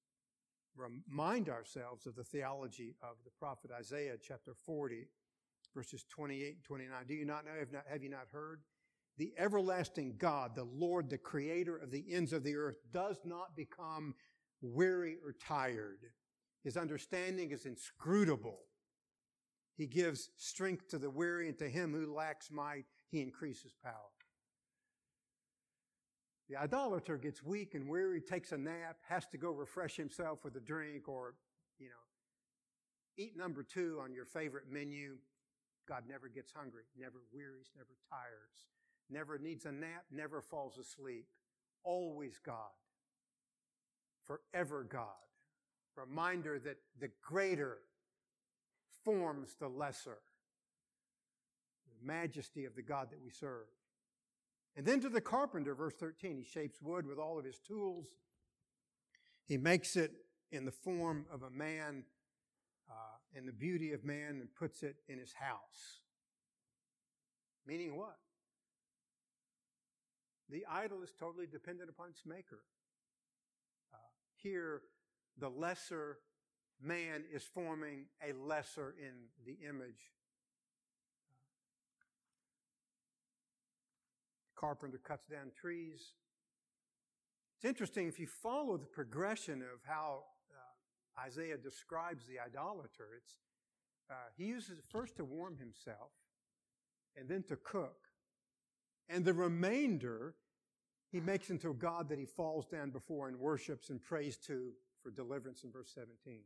remind 0.77 1.49
ourselves 1.49 2.07
of 2.07 2.14
the 2.14 2.25
theology 2.25 2.94
of 3.03 3.16
the 3.25 3.31
prophet 3.38 3.70
Isaiah, 3.77 4.16
chapter 4.22 4.55
40, 4.66 5.09
verses 5.75 6.05
28 6.09 6.46
and 6.46 6.64
29. 6.64 7.07
Do 7.09 7.14
you 7.14 7.25
not 7.25 7.44
know? 7.44 7.59
Have, 7.59 7.72
not, 7.72 7.85
have 7.90 8.03
you 8.03 8.11
not 8.11 8.27
heard? 8.31 8.61
The 9.18 9.33
everlasting 9.38 10.16
God, 10.18 10.55
the 10.55 10.64
Lord, 10.64 11.09
the 11.09 11.18
creator 11.18 11.77
of 11.77 11.90
the 11.90 12.05
ends 12.12 12.33
of 12.33 12.44
the 12.44 12.55
earth, 12.55 12.77
does 12.92 13.16
not 13.25 13.57
become 13.57 14.14
weary 14.61 15.16
or 15.25 15.33
tired. 15.33 16.01
His 16.64 16.77
understanding 16.77 17.51
is 17.51 17.66
inscrutable. 17.66 18.59
He 19.77 19.87
gives 19.87 20.31
strength 20.37 20.88
to 20.88 20.99
the 20.99 21.11
weary, 21.11 21.49
and 21.49 21.59
to 21.59 21.69
him 21.69 21.92
who 21.92 22.14
lacks 22.14 22.51
might, 22.51 22.87
he 23.11 23.21
increases 23.21 23.75
power. 23.83 23.92
The 26.49 26.57
idolater 26.57 27.19
gets 27.19 27.42
weak 27.42 27.75
and 27.75 27.88
weary, 27.88 28.21
takes 28.21 28.53
a 28.53 28.59
nap, 28.59 28.99
has 29.09 29.27
to 29.29 29.38
go 29.38 29.51
refresh 29.51 29.97
himself 29.97 30.45
with 30.45 30.57
a 30.57 30.61
drink 30.61 31.09
or, 31.09 31.35
you 31.79 31.88
know, 31.88 31.95
eat 33.19 33.37
number 33.37 33.64
two 33.64 34.01
on 34.03 34.14
your 34.14 34.27
favorite 34.27 34.71
menu. 34.71 35.16
God 35.88 36.05
never 36.09 36.29
gets 36.29 36.53
hungry, 36.53 36.85
never 36.99 37.23
wearies, 37.33 37.71
never 37.77 37.97
tires, 38.11 38.66
never 39.11 39.38
needs 39.38 39.66
a 39.66 39.73
nap, 39.73 40.05
never 40.11 40.40
falls 40.40 40.79
asleep. 40.79 41.27
Always 41.85 42.38
God. 42.45 42.73
Forever 44.26 44.86
God. 44.88 45.06
Reminder 45.96 46.58
that 46.58 46.76
the 47.00 47.10
greater 47.22 47.78
forms 49.04 49.56
the 49.58 49.68
lesser. 49.68 50.18
The 51.88 52.06
majesty 52.06 52.64
of 52.64 52.74
the 52.74 52.82
God 52.82 53.08
that 53.10 53.22
we 53.22 53.30
serve. 53.30 53.66
And 54.76 54.84
then 54.84 55.00
to 55.00 55.08
the 55.08 55.22
carpenter, 55.22 55.74
verse 55.74 55.94
13, 55.94 56.36
he 56.36 56.44
shapes 56.44 56.82
wood 56.82 57.06
with 57.06 57.18
all 57.18 57.38
of 57.38 57.44
his 57.44 57.58
tools. 57.58 58.08
He 59.46 59.56
makes 59.56 59.96
it 59.96 60.12
in 60.52 60.66
the 60.66 60.72
form 60.72 61.24
of 61.32 61.42
a 61.42 61.50
man 61.50 62.04
uh, 62.90 63.16
and 63.34 63.48
the 63.48 63.52
beauty 63.52 63.92
of 63.92 64.04
man 64.04 64.38
and 64.40 64.54
puts 64.54 64.82
it 64.82 64.96
in 65.08 65.18
his 65.18 65.32
house. 65.32 66.00
Meaning 67.66 67.96
what? 67.96 68.16
The 70.50 70.64
idol 70.70 71.02
is 71.02 71.12
totally 71.18 71.46
dependent 71.46 71.88
upon 71.88 72.10
its 72.10 72.22
maker. 72.26 72.60
Here, 74.46 74.82
the 75.40 75.48
lesser 75.48 76.18
man 76.80 77.24
is 77.35 77.42
forming 77.42 78.04
a 78.22 78.32
lesser 78.32 78.94
in 78.96 79.26
the 79.44 79.66
image. 79.66 80.12
Carpenter 84.54 85.00
cuts 85.02 85.26
down 85.26 85.50
trees. 85.61 86.12
It's 87.56 87.64
interesting 87.64 88.06
if 88.06 88.20
you 88.20 88.28
follow 88.28 88.76
the 88.76 88.87
progression 88.87 89.62
of 89.62 89.80
how 89.85 90.22
uh, 90.52 91.26
Isaiah 91.26 91.56
describes 91.56 92.24
the 92.26 92.38
idolater. 92.38 93.09
It's 93.16 93.35
uh, 94.09 94.14
he 94.37 94.44
uses 94.44 94.78
it 94.78 94.85
first 94.88 95.16
to 95.16 95.24
warm 95.24 95.56
himself, 95.56 96.12
and 97.16 97.28
then 97.28 97.42
to 97.48 97.56
cook, 97.56 97.96
and 99.09 99.24
the 99.24 99.35
remainder 99.35 100.37
he 101.16 101.20
makes 101.22 101.48
into 101.48 101.70
a 101.70 101.74
God 101.74 102.11
that 102.11 102.18
he 102.18 102.26
falls 102.26 102.66
down 102.66 102.90
before 102.90 103.26
and 103.29 103.40
worships 103.40 103.88
and 103.88 104.02
prays 104.02 104.37
to 104.37 104.72
for 105.02 105.11
deliverance 105.11 105.64
in 105.64 105.72
verse 105.72 105.90
17. 105.94 106.40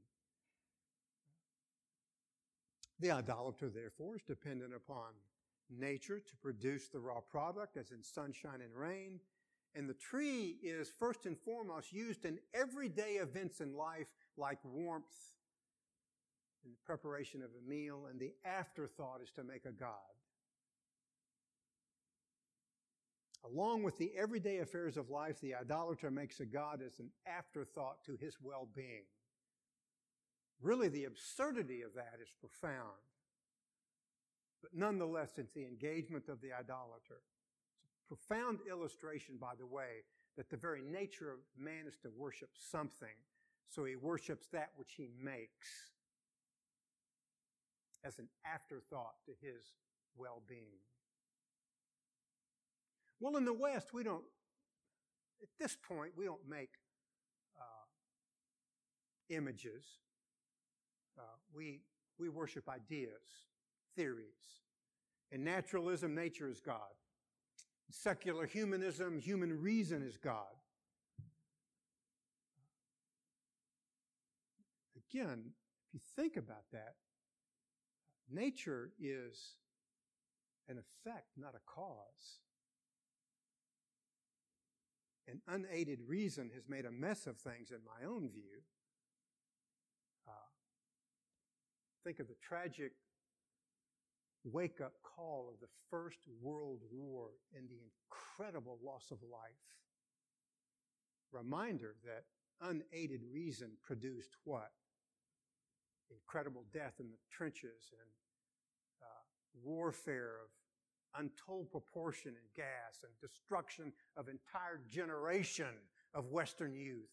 The 3.01 3.11
idolater, 3.11 3.69
therefore, 3.69 4.15
is 4.15 4.23
dependent 4.23 4.73
upon 4.73 5.09
nature 5.77 6.21
to 6.21 6.37
produce 6.37 6.87
the 6.87 7.01
raw 7.01 7.19
product, 7.19 7.77
as 7.79 7.91
in 7.91 8.05
sunshine 8.05 8.61
and 8.63 8.73
rain, 8.73 9.19
And 9.75 9.89
the 9.89 9.95
tree 9.95 10.59
is 10.63 10.93
first 11.01 11.27
and 11.27 11.37
foremost 11.37 11.93
used 11.93 12.25
in 12.25 12.39
everyday 12.55 13.15
events 13.15 13.61
in 13.61 13.75
life 13.75 14.07
like 14.37 14.59
warmth 14.65 15.33
and 16.63 16.73
the 16.73 16.79
preparation 16.85 17.43
of 17.43 17.51
a 17.51 17.69
meal, 17.69 18.07
and 18.09 18.21
the 18.21 18.35
afterthought 18.45 19.21
is 19.21 19.33
to 19.33 19.43
make 19.43 19.65
a 19.65 19.73
God. 19.73 20.20
Along 23.45 23.83
with 23.83 23.97
the 23.97 24.13
everyday 24.17 24.59
affairs 24.59 24.97
of 24.97 25.09
life, 25.09 25.41
the 25.41 25.55
idolater 25.55 26.11
makes 26.11 26.41
a 26.41 26.47
God 26.47 26.81
as 26.85 26.99
an 26.99 27.11
afterthought 27.27 28.05
to 28.05 28.17
his 28.17 28.37
well 28.43 28.69
being. 28.75 29.05
Really, 30.61 30.89
the 30.89 31.05
absurdity 31.05 31.83
of 31.83 31.95
that 31.95 32.19
is 32.23 32.33
profound. 32.39 33.01
But 34.61 34.75
nonetheless, 34.75 35.39
it's 35.39 35.53
the 35.53 35.65
engagement 35.65 36.29
of 36.29 36.43
the 36.43 36.53
idolater. 36.53 37.23
It's 37.95 38.03
a 38.05 38.15
profound 38.15 38.59
illustration, 38.69 39.37
by 39.41 39.55
the 39.59 39.67
way, 39.67 40.05
that 40.37 40.51
the 40.51 40.59
very 40.59 40.83
nature 40.83 41.31
of 41.31 41.39
man 41.59 41.87
is 41.87 41.97
to 42.03 42.11
worship 42.15 42.51
something, 42.55 43.17
so 43.69 43.85
he 43.85 43.97
worships 43.97 44.49
that 44.53 44.71
which 44.77 44.93
he 44.97 45.09
makes 45.23 45.93
as 48.05 48.19
an 48.19 48.29
afterthought 48.45 49.15
to 49.25 49.33
his 49.41 49.73
well 50.17 50.43
being. 50.47 50.81
Well, 53.21 53.37
in 53.37 53.45
the 53.45 53.53
West, 53.53 53.93
we 53.93 54.03
don't, 54.03 54.25
at 55.43 55.49
this 55.59 55.77
point, 55.77 56.13
we 56.17 56.25
don't 56.25 56.49
make 56.49 56.71
uh, 57.59 57.87
images. 59.29 59.85
Uh, 61.19 61.23
we, 61.55 61.83
we 62.19 62.31
worship 62.31 62.67
ideas, 62.69 63.21
theories. 63.95 64.25
In 65.31 65.45
naturalism, 65.45 66.15
nature 66.15 66.49
is 66.49 66.63
God. 66.63 66.95
In 67.89 67.93
secular 67.93 68.47
humanism, 68.47 69.19
human 69.19 69.61
reason 69.61 70.03
is 70.03 70.17
God. 70.17 70.47
Again, 75.11 75.53
if 75.89 75.95
you 75.95 76.01
think 76.17 76.37
about 76.39 76.65
that, 76.73 76.95
nature 78.31 78.93
is 78.99 79.57
an 80.69 80.79
effect, 80.79 81.27
not 81.37 81.55
a 81.55 81.61
cause 81.67 82.39
and 85.31 85.41
unaided 85.47 86.01
reason 86.07 86.51
has 86.55 86.69
made 86.69 86.85
a 86.85 86.91
mess 86.91 87.27
of 87.27 87.39
things 87.39 87.71
in 87.71 87.79
my 87.85 88.07
own 88.09 88.29
view. 88.29 88.63
Uh, 90.27 90.51
think 92.05 92.19
of 92.19 92.29
the 92.29 92.35
tragic 92.43 92.93
wake 94.45 94.81
up 94.81 94.95
call 95.03 95.51
of 95.53 95.61
the 95.61 95.69
First 95.91 96.21
World 96.43 96.81
War 96.91 97.29
and 97.57 97.69
the 97.69 97.79
incredible 97.85 98.79
loss 98.85 99.11
of 99.11 99.19
life. 99.23 99.51
Reminder 101.33 101.95
that 102.05 102.25
unaided 102.61 103.21
reason 103.33 103.73
produced 103.83 104.31
what? 104.45 104.73
Incredible 106.11 106.65
death 106.73 106.95
in 106.99 107.07
the 107.07 107.19
trenches 107.31 107.93
and 107.93 108.11
uh, 109.03 109.23
warfare 109.63 110.39
of 110.43 110.51
untold 111.19 111.71
proportion 111.71 112.33
in 112.33 112.63
gas 112.63 113.03
and 113.03 113.13
destruction 113.21 113.93
of 114.17 114.29
entire 114.29 114.81
generation 114.89 115.75
of 116.15 116.31
Western 116.31 116.75
youth. 116.75 117.11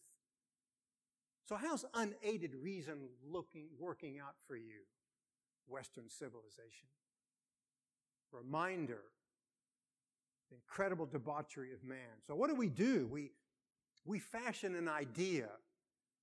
So 1.48 1.56
how's 1.56 1.84
unaided 1.94 2.54
reason 2.54 3.08
looking, 3.26 3.68
working 3.78 4.18
out 4.18 4.34
for 4.46 4.56
you, 4.56 4.82
Western 5.66 6.08
civilization? 6.08 6.88
Reminder, 8.32 9.00
the 10.50 10.56
incredible 10.56 11.06
debauchery 11.06 11.72
of 11.72 11.82
man. 11.82 12.20
So 12.26 12.34
what 12.34 12.50
do 12.50 12.54
we 12.54 12.68
do? 12.68 13.08
We, 13.10 13.32
we 14.04 14.18
fashion 14.18 14.74
an 14.74 14.88
idea 14.88 15.48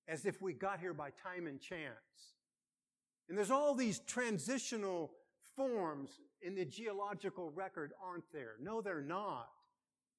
as 0.07 0.25
if 0.25 0.41
we 0.41 0.53
got 0.53 0.79
here 0.79 0.93
by 0.93 1.09
time 1.23 1.47
and 1.47 1.59
chance. 1.59 2.35
And 3.27 3.37
there's 3.37 3.51
all 3.51 3.73
these 3.73 3.99
transitional 3.99 5.11
forms 5.55 6.19
in 6.41 6.55
the 6.55 6.65
geological 6.65 7.51
record 7.51 7.93
aren't 8.03 8.31
there. 8.33 8.53
No, 8.61 8.81
they're 8.81 9.01
not. 9.01 9.49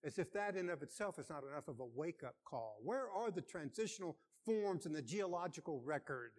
As 0.04 0.18
if 0.18 0.32
that 0.32 0.56
in 0.56 0.70
of 0.70 0.82
itself 0.82 1.18
is 1.18 1.30
not 1.30 1.42
enough 1.50 1.68
of 1.68 1.80
a 1.80 1.86
wake 1.94 2.22
up 2.24 2.36
call. 2.44 2.78
Where 2.84 3.08
are 3.10 3.30
the 3.30 3.40
transitional 3.40 4.16
forms 4.44 4.86
in 4.86 4.92
the 4.92 5.02
geological 5.02 5.80
record 5.84 6.32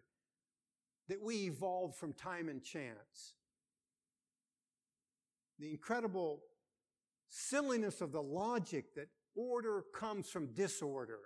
that 1.10 1.22
we 1.22 1.48
evolved 1.48 1.96
from 1.96 2.14
time 2.14 2.50
and 2.50 2.64
chance? 2.64 3.34
The 5.60 5.72
incredible 5.72 6.42
silliness 7.30 8.02
of 8.02 8.12
the 8.12 8.22
logic 8.22 8.96
that 8.96 9.08
order 9.36 9.84
comes 9.94 10.30
from 10.30 10.54
disorder. 10.54 11.20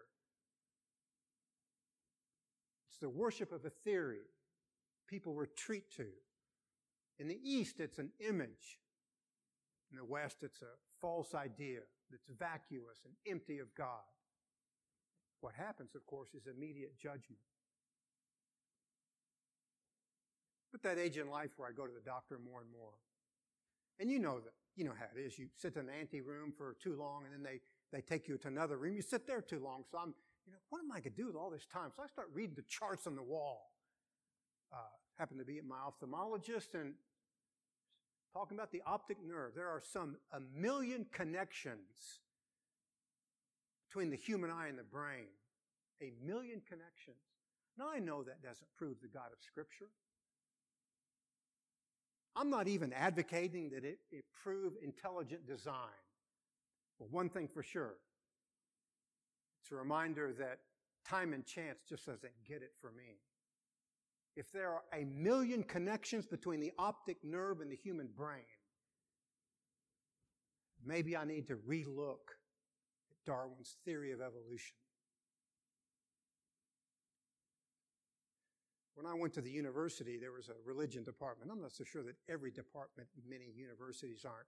It's 2.90 3.00
the 3.00 3.10
worship 3.10 3.52
of 3.52 3.66
a 3.66 3.70
theory 3.70 4.22
people 5.08 5.34
retreat 5.34 5.92
to. 5.98 6.08
In 7.22 7.28
the 7.28 7.40
East, 7.44 7.80
it's 7.80 8.00
an 8.00 8.10
image. 8.20 8.80
In 9.92 9.98
the 9.98 10.04
West, 10.04 10.38
it's 10.42 10.64
a 10.64 10.74
false 11.00 11.36
idea 11.36 11.82
that's 12.10 12.26
vacuous 12.40 12.98
and 13.06 13.14
empty 13.30 13.60
of 13.60 13.68
God. 13.76 14.10
What 15.42 15.54
happens, 15.54 15.94
of 15.94 16.04
course, 16.08 16.30
is 16.34 16.48
immediate 16.48 16.98
judgment. 16.98 17.44
But 20.72 20.82
that 20.82 20.98
age 20.98 21.18
in 21.18 21.30
life 21.30 21.52
where 21.58 21.70
I 21.70 21.74
go 21.74 21.86
to 21.86 21.94
the 21.94 22.04
doctor 22.04 22.40
more 22.44 22.62
and 22.62 22.72
more. 22.72 22.94
And 24.00 24.10
you 24.10 24.18
know 24.18 24.40
that, 24.40 24.54
you 24.76 24.84
know 24.84 24.94
how 24.98 25.06
it 25.16 25.20
is. 25.20 25.38
You 25.38 25.46
sit 25.56 25.76
in 25.76 25.82
an 25.82 25.90
ante 26.00 26.22
room 26.22 26.52
for 26.58 26.76
too 26.82 26.96
long 26.98 27.26
and 27.26 27.34
then 27.34 27.44
they, 27.44 27.60
they 27.96 28.02
take 28.02 28.28
you 28.28 28.40
to 28.40 28.48
another 28.48 28.78
room. 28.78 28.96
You 28.96 29.04
sit 29.04 29.28
there 29.28 29.42
too 29.42 29.60
long. 29.60 29.84
So 29.92 30.00
I'm, 30.00 30.16
you 30.48 30.54
know, 30.54 30.60
what 30.70 30.80
am 30.80 30.92
I 30.92 30.96
going 30.96 31.14
to 31.14 31.22
do 31.22 31.28
with 31.28 31.36
all 31.36 31.52
this 31.52 31.68
time? 31.72 31.92
So 31.96 32.02
I 32.02 32.08
start 32.08 32.30
reading 32.34 32.56
the 32.56 32.64
charts 32.68 33.06
on 33.06 33.16
the 33.16 33.22
wall. 33.22 33.74
Uh, 34.74 34.78
happen 35.20 35.38
to 35.38 35.46
be 35.46 35.60
at 35.60 35.66
my 35.66 35.76
ophthalmologist 35.76 36.74
and 36.74 36.96
talking 38.34 38.58
about 38.58 38.72
the 38.72 38.82
optic 38.86 39.18
nerve. 39.26 39.52
There 39.56 39.68
are 39.68 39.82
some 39.82 40.18
a 40.32 40.40
million 40.40 41.06
connections 41.12 42.20
between 43.88 44.10
the 44.10 44.16
human 44.16 44.50
eye 44.50 44.68
and 44.68 44.78
the 44.78 44.84
brain. 44.84 45.28
A 46.02 46.12
million 46.26 46.62
connections. 46.68 47.18
Now 47.78 47.90
I 47.94 48.00
know 48.00 48.24
that 48.24 48.42
doesn't 48.42 48.68
prove 48.78 48.98
the 49.02 49.08
God 49.08 49.28
of 49.32 49.40
Scripture. 49.46 49.90
I'm 52.36 52.50
not 52.50 52.68
even 52.68 52.94
advocating 52.94 53.70
that 53.72 53.84
it, 53.84 54.00
it 54.12 54.24
prove 54.42 54.74
intelligent 54.82 55.46
design. 55.46 55.76
But 56.98 57.12
one 57.12 57.30
thing 57.30 57.48
for 57.48 57.62
sure, 57.62 57.96
it's 59.62 59.72
a 59.72 59.76
reminder 59.76 60.34
that 60.40 60.60
time 61.06 61.34
and 61.34 61.46
chance 61.46 61.80
just 61.88 62.06
doesn't 62.06 62.32
get 62.48 62.62
it 62.62 62.72
for 62.80 62.92
me 62.92 63.18
if 64.36 64.52
there 64.52 64.70
are 64.70 64.84
a 64.94 65.04
million 65.06 65.64
connections 65.64 66.26
between 66.26 66.60
the 66.60 66.72
optic 66.78 67.18
nerve 67.24 67.62
and 67.62 67.72
the 67.72 67.76
human 67.76 68.08
brain, 68.08 68.46
maybe 70.86 71.18
I 71.18 71.26
need 71.26 71.48
to 71.48 71.56
relook 71.56 72.38
at 73.10 73.18
Darwin's 73.26 73.76
theory 73.86 74.12
of 74.12 74.22
evolution. 74.22 74.76
When 78.96 79.06
I 79.06 79.16
went 79.16 79.34
to 79.34 79.42
the 79.42 79.50
university, 79.50 80.18
there 80.18 80.32
was 80.32 80.50
a 80.50 80.54
religion 80.64 81.04
department. 81.04 81.50
I'm 81.52 81.62
not 81.62 81.72
so 81.72 81.84
sure 81.84 82.04
that 82.04 82.16
every 82.30 82.52
department, 82.52 83.10
many 83.28 83.46
universities 83.56 84.26
aren't 84.26 84.48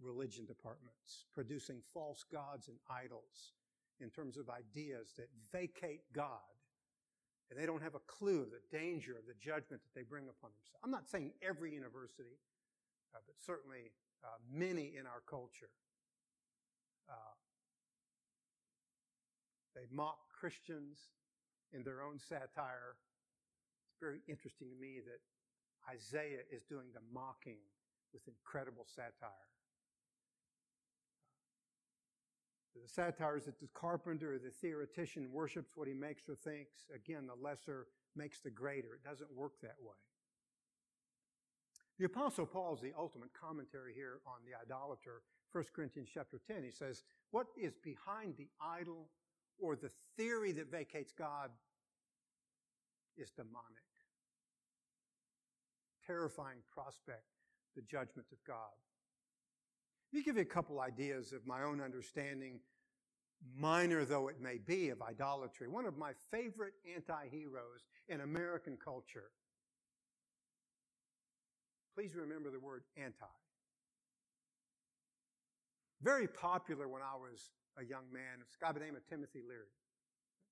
religion 0.00 0.44
departments, 0.44 1.24
producing 1.34 1.80
false 1.94 2.24
gods 2.30 2.68
and 2.68 2.76
idols 2.90 3.54
in 4.00 4.10
terms 4.10 4.36
of 4.36 4.50
ideas 4.50 5.14
that 5.16 5.28
vacate 5.52 6.02
God 6.12 6.51
and 7.50 7.58
they 7.58 7.66
don't 7.66 7.82
have 7.82 7.94
a 7.94 8.04
clue 8.06 8.42
of 8.42 8.50
the 8.50 8.62
danger 8.70 9.12
of 9.12 9.26
the 9.26 9.36
judgment 9.40 9.82
that 9.82 9.94
they 9.94 10.02
bring 10.02 10.24
upon 10.28 10.50
themselves. 10.56 10.80
I'm 10.84 10.90
not 10.90 11.08
saying 11.08 11.32
every 11.42 11.72
university, 11.72 12.38
uh, 13.14 13.20
but 13.26 13.36
certainly 13.44 13.92
uh, 14.24 14.38
many 14.50 14.94
in 14.98 15.06
our 15.06 15.20
culture. 15.28 15.70
Uh, 17.08 17.34
they 19.74 19.84
mock 19.90 20.18
Christians 20.32 20.98
in 21.72 21.82
their 21.82 22.02
own 22.02 22.18
satire. 22.18 22.96
It's 23.88 24.00
very 24.00 24.20
interesting 24.28 24.68
to 24.68 24.76
me 24.76 25.00
that 25.04 25.20
Isaiah 25.88 26.44
is 26.50 26.62
doing 26.68 26.92
the 26.94 27.02
mocking 27.12 27.60
with 28.12 28.22
incredible 28.28 28.86
satire. 28.86 29.48
The 32.74 32.88
satire 32.88 33.36
is 33.36 33.44
that 33.44 33.60
the 33.60 33.68
carpenter 33.74 34.34
or 34.34 34.38
the 34.38 34.50
theoretician 34.50 35.30
worships 35.30 35.72
what 35.74 35.88
he 35.88 35.94
makes 35.94 36.28
or 36.28 36.34
thinks. 36.34 36.86
Again, 36.94 37.26
the 37.26 37.34
lesser 37.40 37.86
makes 38.16 38.40
the 38.40 38.50
greater. 38.50 38.94
It 38.94 39.04
doesn't 39.08 39.30
work 39.34 39.52
that 39.62 39.76
way. 39.80 39.94
The 41.98 42.06
Apostle 42.06 42.46
Paul 42.46 42.74
is 42.74 42.80
the 42.80 42.92
ultimate 42.98 43.30
commentary 43.38 43.92
here 43.94 44.20
on 44.26 44.40
the 44.46 44.58
idolater. 44.58 45.22
1 45.52 45.64
Corinthians 45.74 46.08
chapter 46.12 46.40
10, 46.46 46.64
he 46.64 46.70
says, 46.70 47.04
What 47.30 47.48
is 47.56 47.74
behind 47.76 48.34
the 48.36 48.48
idol 48.60 49.08
or 49.60 49.76
the 49.76 49.90
theory 50.16 50.52
that 50.52 50.70
vacates 50.70 51.12
God 51.12 51.50
is 53.16 53.30
demonic. 53.30 53.86
Terrifying 56.06 56.58
prospect, 56.72 57.24
the 57.76 57.82
judgment 57.82 58.26
of 58.32 58.38
God. 58.46 58.74
Let 60.12 60.18
me 60.18 60.24
give 60.24 60.36
you 60.36 60.42
a 60.42 60.44
couple 60.44 60.80
ideas 60.80 61.32
of 61.32 61.46
my 61.46 61.62
own 61.62 61.80
understanding 61.80 62.60
minor 63.56 64.04
though 64.04 64.28
it 64.28 64.40
may 64.40 64.58
be, 64.58 64.90
of 64.90 65.00
idolatry. 65.00 65.68
One 65.68 65.86
of 65.86 65.96
my 65.96 66.12
favorite 66.30 66.74
anti 66.94 67.28
heroes 67.30 67.86
in 68.08 68.20
American 68.20 68.76
culture. 68.82 69.30
Please 71.94 72.14
remember 72.14 72.50
the 72.50 72.60
word 72.60 72.82
anti. 72.96 73.26
Very 76.02 76.26
popular 76.26 76.88
when 76.88 77.02
I 77.02 77.16
was 77.16 77.50
a 77.78 77.84
young 77.84 78.04
man. 78.12 78.40
It's 78.46 78.56
a 78.56 78.64
guy 78.64 78.72
by 78.72 78.80
the 78.80 78.84
name 78.84 78.96
of 78.96 79.06
Timothy 79.08 79.40
Leary. 79.46 79.72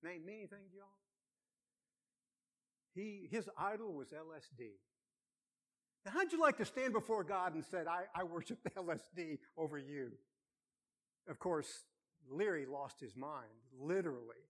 Name 0.03 0.25
me 0.25 0.39
anything 0.39 0.65
y'all? 0.75 0.87
He, 2.95 3.29
his 3.31 3.49
idol 3.59 3.93
was 3.93 4.09
LSD. 4.09 4.71
How'd 6.07 6.33
you 6.33 6.41
like 6.41 6.57
to 6.57 6.65
stand 6.65 6.95
before 6.95 7.23
God 7.25 7.55
and 7.55 7.65
said, 7.65 7.87
I, 7.87 8.05
I 8.15 8.25
worship 8.25 8.59
LSD 8.77 9.39
over 9.57 9.77
you? 9.77 10.13
Of 11.29 11.39
course, 11.39 11.85
Leary 12.31 12.65
lost 12.65 13.01
his 13.01 13.15
mind, 13.15 13.53
literally. 13.79 14.49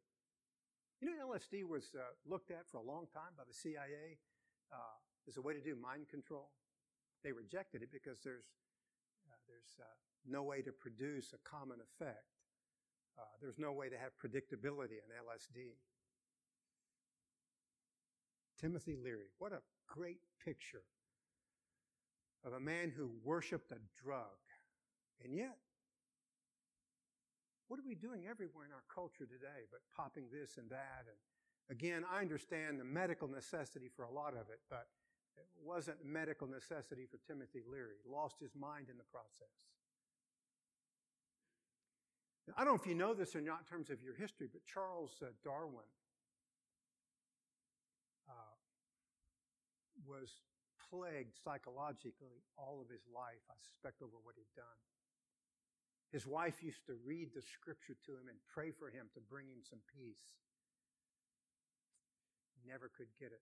You 1.00 1.10
know, 1.10 1.32
LSD 1.32 1.64
was 1.64 1.90
uh, 1.96 2.02
looked 2.24 2.50
at 2.50 2.68
for 2.70 2.78
a 2.78 2.82
long 2.82 3.06
time 3.12 3.34
by 3.36 3.42
the 3.48 3.54
CIA 3.54 4.18
uh, 4.72 4.76
as 5.26 5.38
a 5.38 5.42
way 5.42 5.54
to 5.54 5.60
do 5.60 5.74
mind 5.74 6.08
control. 6.08 6.50
They 7.24 7.32
rejected 7.32 7.82
it 7.82 7.90
because 7.92 8.20
there's, 8.22 8.46
uh, 9.26 9.34
there's 9.48 9.80
uh, 9.80 9.84
no 10.28 10.44
way 10.44 10.62
to 10.62 10.70
produce 10.70 11.32
a 11.34 11.48
common 11.48 11.78
effect. 11.80 12.30
Uh, 13.18 13.22
there's 13.42 13.58
no 13.58 13.72
way 13.72 13.88
to 13.88 13.98
have 13.98 14.12
predictability 14.22 15.02
in 15.02 15.10
LSD. 15.26 15.74
Timothy 18.60 18.94
Leary, 19.02 19.30
what 19.38 19.52
a 19.52 19.60
great 19.88 20.20
picture 20.44 20.84
of 22.44 22.53
a 22.53 22.61
man 22.61 22.92
who 22.94 23.11
worshiped 23.24 23.72
a 23.72 23.79
drug. 24.03 24.38
And 25.24 25.35
yet, 25.35 25.57
what 27.68 27.79
are 27.79 27.87
we 27.87 27.94
doing 27.94 28.26
everywhere 28.29 28.66
in 28.66 28.72
our 28.72 28.83
culture 28.92 29.26
today 29.26 29.68
but 29.70 29.81
popping 29.94 30.24
this 30.33 30.57
and 30.57 30.68
that? 30.70 31.07
And 31.07 31.18
again, 31.70 32.05
I 32.11 32.20
understand 32.20 32.81
the 32.81 32.85
medical 32.85 33.29
necessity 33.29 33.90
for 33.94 34.05
a 34.05 34.11
lot 34.11 34.33
of 34.33 34.50
it, 34.50 34.61
but 34.68 34.88
it 35.37 35.46
wasn't 35.62 36.05
medical 36.05 36.46
necessity 36.46 37.07
for 37.07 37.18
Timothy 37.26 37.62
Leary. 37.70 37.96
He 38.03 38.11
lost 38.11 38.40
his 38.40 38.50
mind 38.59 38.88
in 38.90 38.98
the 38.98 39.07
process. 39.12 39.55
I 42.57 42.64
don't 42.64 42.74
know 42.74 42.81
if 42.81 42.87
you 42.87 42.94
know 42.94 43.14
this 43.14 43.37
or 43.37 43.40
not 43.40 43.61
in 43.61 43.66
terms 43.66 43.90
of 43.90 44.03
your 44.03 44.14
history, 44.14 44.48
but 44.53 44.62
Charles 44.66 45.14
uh, 45.22 45.26
Darwin 45.44 45.87
uh, 48.29 48.57
was 50.05 50.31
plagued 50.90 51.38
psychologically 51.38 52.42
all 52.59 52.83
of 52.83 52.90
his 52.90 53.07
life, 53.07 53.40
I 53.48 53.55
suspect, 53.57 54.03
over 54.03 54.18
what 54.22 54.35
he'd 54.37 54.50
done. 54.59 54.81
His 56.12 56.26
wife 56.26 56.62
used 56.62 56.85
to 56.87 56.94
read 57.07 57.31
the 57.35 57.42
scripture 57.42 57.94
to 58.07 58.12
him 58.12 58.26
and 58.29 58.37
pray 58.53 58.72
for 58.72 58.90
him 58.90 59.07
to 59.14 59.20
bring 59.20 59.46
him 59.46 59.62
some 59.62 59.79
peace. 59.94 60.42
Never 62.66 62.90
could 62.90 63.07
get 63.18 63.31
it. 63.31 63.40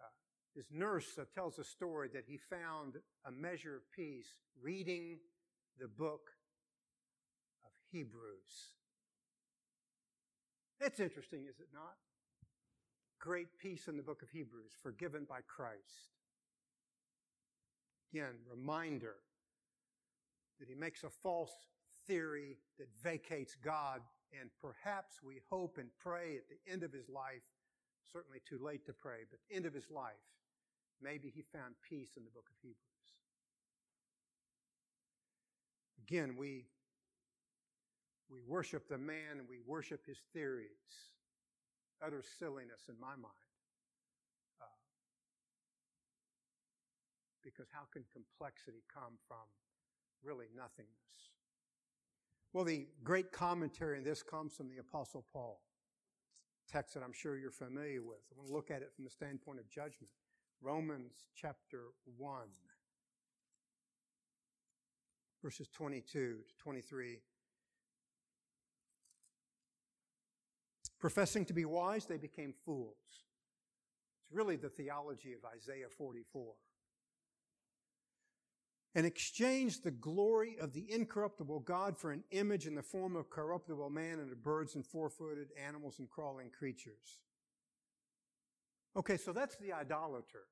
Uh, 0.00 0.12
his 0.54 0.66
nurse 0.70 1.18
uh, 1.18 1.24
tells 1.34 1.58
a 1.58 1.64
story 1.64 2.08
that 2.12 2.24
he 2.28 2.36
found 2.36 2.94
a 3.24 3.32
measure 3.32 3.76
of 3.76 3.82
peace 3.90 4.28
reading 4.60 5.18
the 5.80 5.88
book 5.88 6.30
of 7.64 7.70
Hebrews. 7.90 8.76
It's 10.80 11.00
interesting, 11.00 11.46
is 11.48 11.60
it 11.60 11.68
not? 11.72 11.96
Great 13.18 13.48
peace 13.58 13.88
in 13.88 13.96
the 13.96 14.02
book 14.02 14.22
of 14.22 14.30
Hebrews, 14.30 14.72
forgiven 14.80 15.26
by 15.28 15.40
Christ. 15.46 16.12
Again, 18.12 18.34
reminder 18.48 19.16
that 20.60 20.68
he 20.68 20.74
makes 20.74 21.04
a 21.04 21.10
false 21.10 21.52
theory 22.06 22.56
that 22.78 22.88
vacates 23.02 23.56
God, 23.62 24.00
and 24.38 24.50
perhaps 24.60 25.22
we 25.22 25.40
hope 25.50 25.78
and 25.78 25.88
pray 25.98 26.36
at 26.36 26.48
the 26.48 26.72
end 26.72 26.82
of 26.82 26.92
his 26.92 27.08
life, 27.08 27.42
certainly 28.12 28.40
too 28.48 28.58
late 28.62 28.86
to 28.86 28.92
pray, 28.92 29.24
but 29.30 29.40
end 29.54 29.66
of 29.66 29.74
his 29.74 29.90
life, 29.90 30.14
maybe 31.02 31.28
he 31.28 31.42
found 31.42 31.74
peace 31.88 32.10
in 32.16 32.24
the 32.24 32.30
book 32.30 32.46
of 32.48 32.56
Hebrews. 32.62 32.78
Again, 36.06 36.36
we, 36.38 36.66
we 38.30 38.38
worship 38.46 38.88
the 38.88 38.96
man 38.96 39.38
and 39.38 39.48
we 39.48 39.58
worship 39.66 40.06
his 40.06 40.18
theories. 40.32 40.68
Utter 42.04 42.22
silliness 42.38 42.86
in 42.88 42.94
my 43.00 43.16
mind. 43.16 43.44
Uh, 44.60 44.78
because 47.42 47.68
how 47.72 47.86
can 47.92 48.04
complexity 48.12 48.82
come 48.92 49.18
from 49.26 49.46
really 50.22 50.46
nothingness. 50.56 51.32
Well, 52.52 52.64
the 52.64 52.86
great 53.04 53.30
commentary 53.32 53.98
in 53.98 54.04
this 54.04 54.22
comes 54.22 54.54
from 54.54 54.68
the 54.68 54.78
Apostle 54.78 55.24
Paul, 55.32 55.60
text 56.70 56.94
that 56.94 57.02
I'm 57.02 57.12
sure 57.12 57.36
you're 57.36 57.50
familiar 57.50 58.02
with. 58.02 58.18
I 58.32 58.36
want 58.36 58.48
to 58.48 58.54
look 58.54 58.70
at 58.70 58.82
it 58.82 58.92
from 58.94 59.04
the 59.04 59.10
standpoint 59.10 59.58
of 59.58 59.70
judgment. 59.70 60.10
Romans 60.60 61.12
chapter 61.36 61.92
1, 62.16 62.48
verses 65.42 65.68
22 65.68 66.02
to 66.12 66.38
23. 66.58 67.18
Professing 71.00 71.44
to 71.46 71.52
be 71.52 71.64
wise, 71.64 72.06
they 72.06 72.16
became 72.16 72.52
fools. 72.64 72.96
It's 73.10 74.32
really 74.32 74.56
the 74.56 74.68
theology 74.68 75.32
of 75.32 75.40
Isaiah 75.44 75.88
44 75.96 76.54
and 78.94 79.06
exchanged 79.06 79.84
the 79.84 79.90
glory 79.90 80.56
of 80.60 80.72
the 80.72 80.90
incorruptible 80.92 81.60
God 81.60 81.96
for 81.96 82.10
an 82.10 82.24
image 82.30 82.66
in 82.66 82.74
the 82.74 82.82
form 82.82 83.16
of 83.16 83.30
corruptible 83.30 83.90
man 83.90 84.18
and 84.18 84.32
of 84.32 84.42
birds 84.42 84.74
and 84.74 84.84
four-footed 84.84 85.48
animals 85.64 86.00
and 86.00 86.10
crawling 86.10 86.50
creatures. 86.50 87.20
Okay, 88.96 89.16
so 89.16 89.32
that's 89.32 89.56
the 89.56 89.72
idolater. 89.72 90.46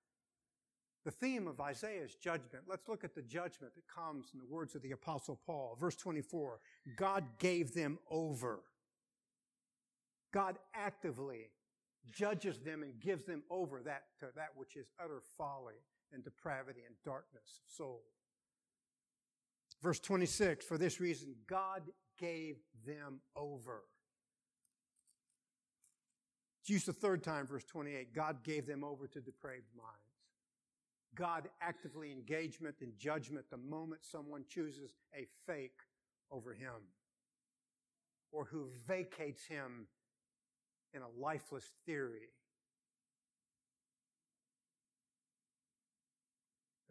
The 1.05 1.11
theme 1.11 1.49
of 1.49 1.61
Isaiah's 1.61 2.15
judgment. 2.15 2.65
Let's 2.69 2.89
look 2.89 3.05
at 3.05 3.15
the 3.15 3.23
judgment 3.23 3.75
that 3.75 3.89
comes 3.89 4.27
in 4.33 4.39
the 4.39 4.47
words 4.47 4.75
of 4.75 4.83
the 4.83 4.93
apostle 4.93 5.41
Paul. 5.47 5.77
Verse 5.81 5.97
24. 5.97 6.61
God 6.97 7.25
gave 7.39 7.75
them 7.75 7.99
over. 8.11 8.61
God 10.33 10.59
actively 10.75 11.51
judges 12.11 12.61
them 12.61 12.83
and 12.83 12.99
gives 13.01 13.25
them 13.25 13.43
over 13.51 13.81
that 13.83 14.05
to 14.21 14.27
that 14.37 14.51
which 14.55 14.77
is 14.77 14.87
utter 15.03 15.23
folly 15.37 15.75
and 16.13 16.23
depravity 16.23 16.81
and 16.87 16.95
darkness 17.05 17.61
of 17.67 17.75
soul. 17.75 18.03
Verse 19.83 20.01
26, 20.01 20.65
for 20.65 20.79
this 20.79 21.01
reason, 21.01 21.35
God 21.49 21.83
gave 22.19 22.57
them 22.87 23.21
over. 23.37 23.83
It's 26.61 26.71
used 26.71 26.87
the 26.87 26.93
third 26.93 27.23
time, 27.23 27.47
verse 27.47 27.65
28. 27.65 28.15
God 28.15 28.43
gave 28.43 28.67
them 28.67 28.83
over 28.83 29.07
to 29.07 29.21
depraved 29.21 29.69
minds. 29.77 30.07
God 31.15 31.49
actively 31.61 32.13
engagement 32.13 32.77
in 32.81 32.93
judgment 32.99 33.47
the 33.51 33.57
moment 33.57 34.05
someone 34.05 34.45
chooses 34.49 34.93
a 35.15 35.27
fake 35.47 35.79
over 36.31 36.53
him 36.53 36.75
or 38.33 38.45
who 38.45 38.69
vacates 38.87 39.45
him 39.47 39.87
in 40.97 41.03
a 41.03 41.21
lifeless 41.21 41.71
theory 41.85 42.31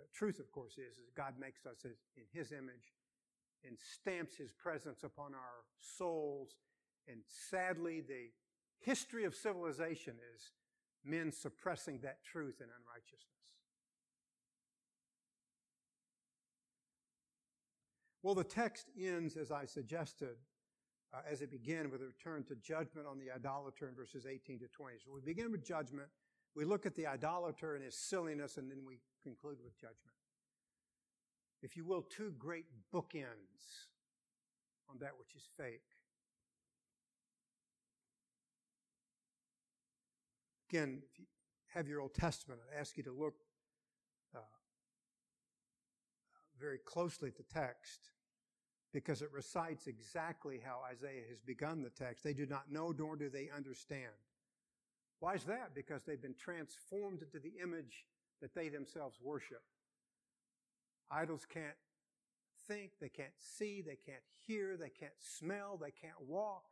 The 0.06 0.20
truth, 0.20 0.40
of 0.40 0.52
course, 0.52 0.74
is, 0.74 0.98
is 0.98 1.10
God 1.16 1.34
makes 1.40 1.66
us 1.66 1.84
in 1.84 2.24
His 2.32 2.52
image 2.52 2.94
and 3.66 3.78
stamps 3.80 4.36
His 4.36 4.52
presence 4.52 5.04
upon 5.04 5.34
our 5.34 5.64
souls. 5.80 6.56
And 7.08 7.18
sadly, 7.50 8.02
the 8.02 8.30
history 8.80 9.26
of 9.26 9.36
civilization 9.36 10.16
is 10.36 10.52
men 11.04 11.32
suppressing 11.32 12.00
that 12.04 12.24
truth 12.24 12.56
in 12.60 12.68
unrighteousness. 12.68 13.22
Well, 18.24 18.36
the 18.36 18.44
text 18.44 18.88
ends, 19.00 19.38
as 19.38 19.52
I 19.52 19.66
suggested, 19.66 20.38
uh, 21.16 21.22
as 21.30 21.42
it 21.42 21.52
began 21.52 21.90
with 21.90 22.02
a 22.02 22.06
return 22.06 22.44
to 22.44 22.56
judgment 22.56 23.08
on 23.08 23.18
the 23.20 23.32
idolater 23.32 23.88
in 23.88 23.96
verses 23.96 24.26
18 24.26 24.60
to 24.60 24.68
20. 24.68 24.96
So 25.04 25.12
we 25.14 25.22
begin 25.22 25.52
with 25.52 25.64
judgment. 25.64 26.08
We 26.56 26.66
look 26.66 26.86
at 26.86 26.96
the 26.96 27.08
idolater 27.08 27.76
and 27.76 27.84
his 27.84 27.98
silliness, 27.98 28.58
and 28.58 28.70
then 28.70 28.80
we 28.86 29.00
conclude 29.24 29.58
with 29.64 29.76
judgment. 29.78 30.16
If 31.62 31.78
you 31.78 31.86
will, 31.86 32.02
two 32.02 32.34
great 32.38 32.66
bookends 32.94 33.88
on 34.90 34.98
that 35.00 35.12
which 35.18 35.36
is 35.36 35.48
fake. 35.58 35.82
Again, 40.70 41.02
if 41.10 41.20
you 41.20 41.26
have 41.74 41.88
your 41.88 42.02
Old 42.02 42.14
Testament, 42.14 42.60
I 42.76 42.80
ask 42.80 42.98
you 42.98 43.04
to 43.04 43.12
look 43.12 43.36
uh, 44.36 44.40
very 46.60 46.80
closely 46.80 47.30
at 47.30 47.38
the 47.38 47.44
text 47.44 48.10
because 48.96 49.22
it 49.22 49.30
recites 49.34 49.88
exactly 49.88 50.62
how 50.64 50.80
Isaiah 50.90 51.24
has 51.30 51.42
begun 51.42 51.82
the 51.82 51.90
text. 51.90 52.24
They 52.24 52.32
do 52.32 52.46
not 52.46 52.72
know, 52.72 52.96
nor 52.98 53.18
do 53.18 53.30
they 53.30 53.50
understand. 53.54 54.14
Why 55.20 55.34
is 55.34 55.44
that? 55.44 55.76
Because 55.76 56.04
they've 56.04 56.22
been 56.22 56.34
transformed 56.40 57.22
into 57.22 57.40
the 57.40 57.62
image 57.62 58.06
that 58.42 58.56
they 58.56 58.70
themselves 58.70 59.18
worship. 59.22 59.64
Idols 61.12 61.46
can't 61.46 61.76
think, 62.70 62.92
they 63.02 63.10
can't 63.10 63.36
see, 63.38 63.82
they 63.82 63.98
can't 63.98 64.24
hear, 64.48 64.78
they 64.78 64.92
can't 64.98 65.12
smell, 65.20 65.78
they 65.78 65.92
can't 65.92 66.22
walk. 66.26 66.64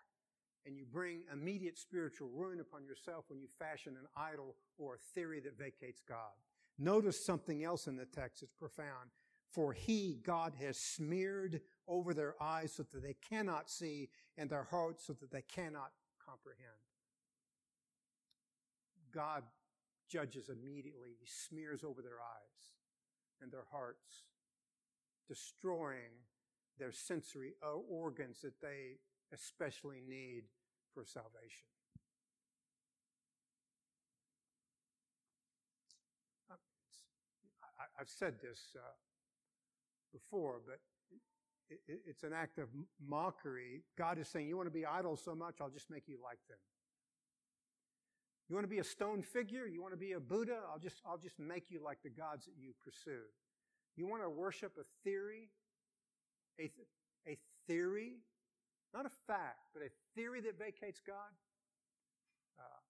And 0.65 0.78
you 0.78 0.86
bring 0.89 1.24
immediate 1.30 1.78
spiritual 1.78 2.30
ruin 2.34 2.61
upon 2.61 2.86
yourself 2.86 3.26
when 3.28 3.41
you 3.41 3.49
fashion 3.59 3.97
an 3.99 4.07
idol 4.15 4.55
or 4.78 4.95
a 4.95 5.13
theory 5.13 5.41
that 5.41 5.57
vacates 5.59 6.01
God. 6.07 6.32
Notice 6.80 7.26
something 7.26 7.65
else 7.65 7.88
in 7.88 7.97
the 7.97 8.05
text 8.05 8.39
that's 8.39 8.53
profound. 8.53 9.09
For 9.51 9.74
he, 9.74 10.21
God, 10.26 10.53
has 10.61 10.78
smeared 10.80 11.59
over 11.88 12.13
their 12.13 12.36
eyes 12.41 12.73
so 12.73 12.84
that 12.84 13.01
they 13.01 13.15
cannot 13.27 13.69
see 13.69 14.09
and 14.38 14.49
their 14.49 14.63
hearts 14.63 15.05
so 15.07 15.13
that 15.13 15.31
they 15.31 15.43
cannot 15.43 15.91
comprehend. 16.23 16.69
God 19.13 19.43
judges 20.09 20.49
immediately. 20.49 21.09
He 21.19 21.27
smears 21.27 21.84
over 21.84 22.01
their 22.01 22.19
eyes 22.21 22.71
and 23.41 23.51
their 23.51 23.65
hearts, 23.71 24.23
destroying 25.27 26.23
their 26.79 26.91
sensory 26.91 27.53
uh, 27.61 27.75
organs 27.89 28.41
that 28.41 28.59
they 28.61 28.97
especially 29.34 30.01
need 30.07 30.43
for 30.93 31.03
salvation. 31.05 31.67
I've 37.99 38.09
said 38.09 38.36
this 38.41 38.75
uh, 38.75 38.81
before, 40.11 40.61
but 40.65 40.79
it's 41.88 42.24
an 42.24 42.34
act 42.34 42.57
of 42.57 42.69
mockery. 43.05 43.84
God 43.97 44.17
is 44.17 44.28
saying, 44.28 44.47
You 44.47 44.57
want 44.57 44.67
to 44.67 44.74
be 44.74 44.86
idols 44.86 45.21
so 45.24 45.36
much, 45.36 45.55
I'll 45.61 45.69
just 45.69 45.89
make 45.89 46.07
you 46.07 46.17
like 46.24 46.39
them. 46.47 46.57
You 48.49 48.55
want 48.55 48.65
to 48.65 48.69
be 48.69 48.80
a 48.80 48.84
stone 48.84 49.21
figure? 49.21 49.65
You 49.65 49.82
want 49.82 49.93
to 49.93 49.99
be 49.99 50.11
a 50.11 50.19
Buddha? 50.19 50.59
I'll 50.71 50.80
just, 50.80 51.01
I'll 51.05 51.17
just 51.17 51.39
make 51.39 51.71
you 51.71 51.82
like 51.84 52.03
the 52.03 52.09
gods 52.09 52.45
that 52.45 52.53
you 52.59 52.74
pursue. 52.84 53.24
You 53.95 54.05
want 54.05 54.21
to 54.24 54.30
worship 54.30 54.74
a 54.78 54.84
theory? 55.03 55.49
A, 56.59 56.67
th- 56.67 56.88
a 57.28 57.38
theory? 57.67 58.17
Not 58.93 59.05
a 59.05 59.11
fact, 59.28 59.74
but 59.74 59.82
a 59.82 59.89
theory 60.13 60.41
that 60.41 60.59
vacates 60.59 61.01
God? 61.05 61.34
Uh, 62.59 62.82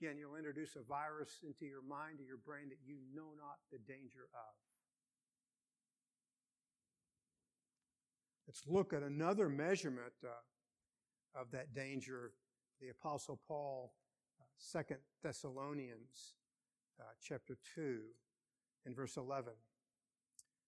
again, 0.00 0.18
you'll 0.18 0.36
introduce 0.36 0.76
a 0.76 0.82
virus 0.86 1.40
into 1.42 1.64
your 1.66 1.82
mind 1.82 2.20
or 2.20 2.24
your 2.24 2.38
brain 2.38 2.68
that 2.68 2.78
you 2.84 2.96
know 3.14 3.34
not 3.34 3.58
the 3.72 3.78
danger 3.78 4.28
of. 4.34 4.54
Let's 8.54 8.68
look 8.68 8.92
at 8.92 9.02
another 9.02 9.48
measurement 9.48 10.12
uh, 10.22 11.40
of 11.40 11.50
that 11.50 11.74
danger. 11.74 12.30
The 12.80 12.90
Apostle 12.90 13.40
Paul 13.48 13.92
Second 14.58 14.98
Thessalonians 15.24 16.34
uh, 17.00 17.04
chapter 17.20 17.56
2 17.74 17.98
and 18.86 18.94
verse 18.94 19.16
11. 19.16 19.54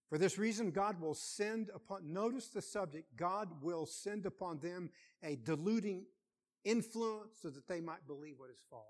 For 0.08 0.18
this 0.18 0.36
reason, 0.36 0.72
God 0.72 1.00
will 1.00 1.14
send 1.14 1.70
upon, 1.72 2.12
notice 2.12 2.48
the 2.48 2.60
subject, 2.60 3.16
God 3.16 3.50
will 3.62 3.86
send 3.86 4.26
upon 4.26 4.58
them 4.58 4.90
a 5.22 5.36
deluding 5.36 6.06
influence 6.64 7.36
so 7.40 7.50
that 7.50 7.68
they 7.68 7.80
might 7.80 8.04
believe 8.08 8.34
what 8.38 8.50
is 8.50 8.64
false. 8.68 8.82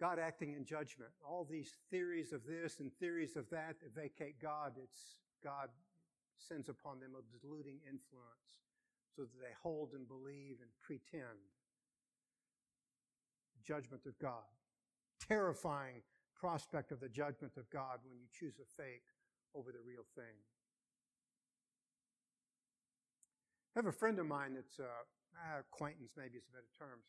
God 0.00 0.18
acting 0.18 0.54
in 0.54 0.64
judgment. 0.64 1.10
All 1.22 1.44
these 1.44 1.72
theories 1.90 2.32
of 2.32 2.46
this 2.46 2.80
and 2.80 2.90
theories 2.98 3.36
of 3.36 3.50
that 3.50 3.76
that 3.82 3.94
vacate 3.94 4.40
God, 4.40 4.72
it's 4.82 5.18
God 5.44 5.68
sends 6.38 6.68
upon 6.68 7.00
them 7.00 7.16
a 7.16 7.22
deluding 7.40 7.80
influence 7.84 8.60
so 9.14 9.22
that 9.22 9.40
they 9.40 9.54
hold 9.62 9.92
and 9.92 10.06
believe 10.06 10.60
and 10.60 10.70
pretend 10.80 11.40
judgment 13.66 14.06
of 14.06 14.18
God. 14.18 14.46
Terrifying 15.18 16.02
prospect 16.38 16.92
of 16.92 17.00
the 17.00 17.08
judgment 17.08 17.56
of 17.56 17.68
God 17.70 17.98
when 18.06 18.20
you 18.20 18.28
choose 18.30 18.60
a 18.60 18.68
fake 18.78 19.08
over 19.56 19.72
the 19.72 19.82
real 19.82 20.04
thing. 20.14 20.36
I 23.74 23.80
have 23.80 23.90
a 23.90 23.92
friend 23.92 24.16
of 24.20 24.24
mine 24.24 24.54
that's 24.54 24.78
uh, 24.80 24.88
acquaintance, 25.60 26.12
maybe 26.16 26.38
is 26.38 26.48
a 26.48 26.54
better 26.54 26.72
term, 26.78 27.00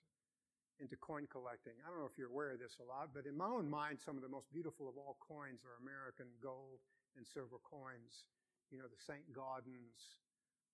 into 0.79 0.95
coin 0.97 1.27
collecting. 1.31 1.79
I 1.83 1.89
don't 1.89 1.99
know 1.99 2.09
if 2.09 2.17
you're 2.17 2.31
aware 2.31 2.51
of 2.51 2.59
this 2.59 2.77
a 2.79 2.87
lot, 2.87 3.15
but 3.15 3.25
in 3.25 3.37
my 3.37 3.47
own 3.47 3.69
mind, 3.69 3.99
some 4.03 4.15
of 4.15 4.23
the 4.23 4.31
most 4.31 4.51
beautiful 4.51 4.89
of 4.89 4.97
all 4.97 5.15
coins 5.23 5.63
are 5.63 5.79
American 5.79 6.27
gold 6.43 6.83
and 7.15 7.25
silver 7.25 7.59
coins. 7.63 8.27
You 8.71 8.79
know, 8.79 8.85
the 8.85 9.01
St. 9.01 9.21
Gaudens, 9.33 10.19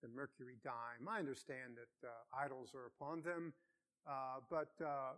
the 0.02 0.10
Mercury 0.10 0.58
dime. 0.64 1.08
I 1.08 1.20
understand 1.20 1.78
that 1.78 2.08
uh, 2.08 2.12
idols 2.46 2.74
are 2.76 2.88
upon 2.88 3.22
them, 3.22 3.54
uh, 4.08 4.39
but 4.50 4.74
uh, 4.84 5.14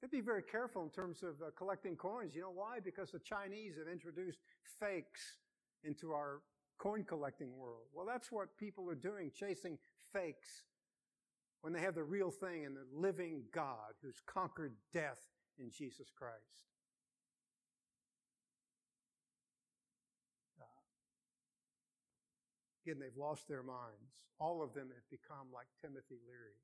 to 0.00 0.08
be 0.08 0.20
very 0.20 0.42
careful 0.42 0.82
in 0.82 0.90
terms 0.90 1.22
of 1.22 1.40
uh, 1.40 1.50
collecting 1.56 1.96
coins. 1.96 2.34
You 2.34 2.42
know 2.42 2.52
why? 2.54 2.80
Because 2.84 3.10
the 3.10 3.18
Chinese 3.18 3.74
have 3.78 3.90
introduced 3.90 4.40
fakes 4.80 5.38
into 5.84 6.12
our 6.12 6.42
coin 6.78 7.04
collecting 7.04 7.56
world. 7.56 7.86
Well, 7.94 8.06
that's 8.06 8.30
what 8.30 8.56
people 8.58 8.90
are 8.90 8.94
doing, 8.94 9.30
chasing 9.34 9.78
fakes 10.12 10.64
when 11.62 11.72
they 11.72 11.80
have 11.80 11.94
the 11.94 12.04
real 12.04 12.30
thing 12.30 12.66
and 12.66 12.76
the 12.76 12.86
living 12.92 13.42
God 13.52 13.94
who's 14.02 14.20
conquered 14.26 14.74
death 14.92 15.22
in 15.58 15.70
Jesus 15.70 16.08
Christ. 16.16 16.66
Again, 22.86 23.00
they've 23.00 23.16
lost 23.16 23.48
their 23.48 23.62
minds. 23.62 24.14
All 24.38 24.62
of 24.62 24.72
them 24.74 24.88
have 24.94 25.10
become 25.10 25.48
like 25.52 25.66
Timothy 25.82 26.20
Leary. 26.28 26.60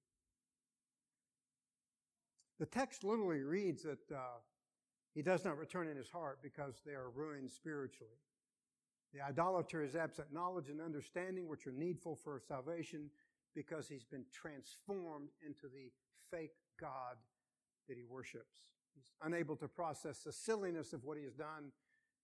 The 2.61 2.67
text 2.67 3.03
literally 3.03 3.43
reads 3.43 3.83
that 3.83 4.15
uh, 4.15 4.39
he 5.15 5.23
does 5.23 5.45
not 5.45 5.59
return 5.59 5.89
in 5.89 5.97
his 5.97 6.09
heart 6.09 6.39
because 6.43 6.81
they 6.87 6.93
are 6.93 7.11
ruined 7.11 7.51
spiritually. 7.51 8.13
The 9.13 9.21
idolater 9.21 9.83
is 9.83 9.97
absent 9.97 10.33
knowledge 10.33 10.69
and 10.69 10.81
understanding, 10.81 11.49
which 11.49 11.67
are 11.67 11.73
needful 11.73 12.15
for 12.15 12.41
salvation, 12.47 13.11
because 13.55 13.89
he's 13.89 14.05
been 14.05 14.25
transformed 14.33 15.29
into 15.45 15.67
the 15.67 15.91
fake 16.31 16.55
God 16.81 17.17
that 17.89 17.97
he 17.97 18.05
worships. 18.09 18.69
He's 18.95 19.11
unable 19.23 19.57
to 19.57 19.69
process 19.69 20.21
the 20.21 20.33
silliness 20.33 20.93
of 20.93 21.05
what 21.05 21.19
he 21.19 21.25
has 21.25 21.35
done. 21.35 21.73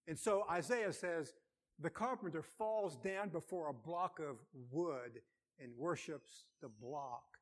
And 0.06 0.18
so 0.18 0.44
Isaiah 0.50 0.92
says, 0.92 1.34
the 1.80 1.90
carpenter 1.90 2.42
falls 2.42 2.96
down 2.96 3.28
before 3.28 3.68
a 3.68 3.72
block 3.72 4.18
of 4.18 4.36
wood 4.70 5.20
and 5.60 5.72
worships 5.76 6.46
the 6.60 6.68
block 6.68 7.38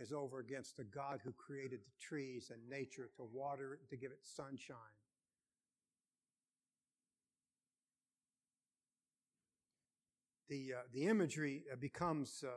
as 0.00 0.12
over 0.12 0.40
against 0.40 0.76
the 0.76 0.84
God 0.84 1.20
who 1.22 1.32
created 1.32 1.80
the 1.80 2.04
trees 2.04 2.50
and 2.52 2.60
nature 2.68 3.10
to 3.16 3.24
water 3.32 3.74
it, 3.74 3.90
to 3.90 3.96
give 3.96 4.10
it 4.10 4.20
sunshine. 4.22 4.76
The, 10.48 10.74
uh, 10.78 10.82
the 10.92 11.06
imagery 11.06 11.64
uh, 11.72 11.76
becomes 11.76 12.44
uh, 12.46 12.50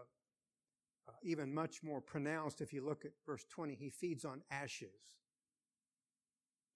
uh, 1.07 1.11
even 1.23 1.53
much 1.53 1.81
more 1.83 2.01
pronounced 2.01 2.59
if 2.59 2.73
you 2.73 2.85
look 2.85 3.05
at 3.05 3.11
verse 3.25 3.45
20. 3.49 3.75
He 3.75 3.89
feeds 3.89 4.25
on 4.25 4.41
ashes. 4.51 5.15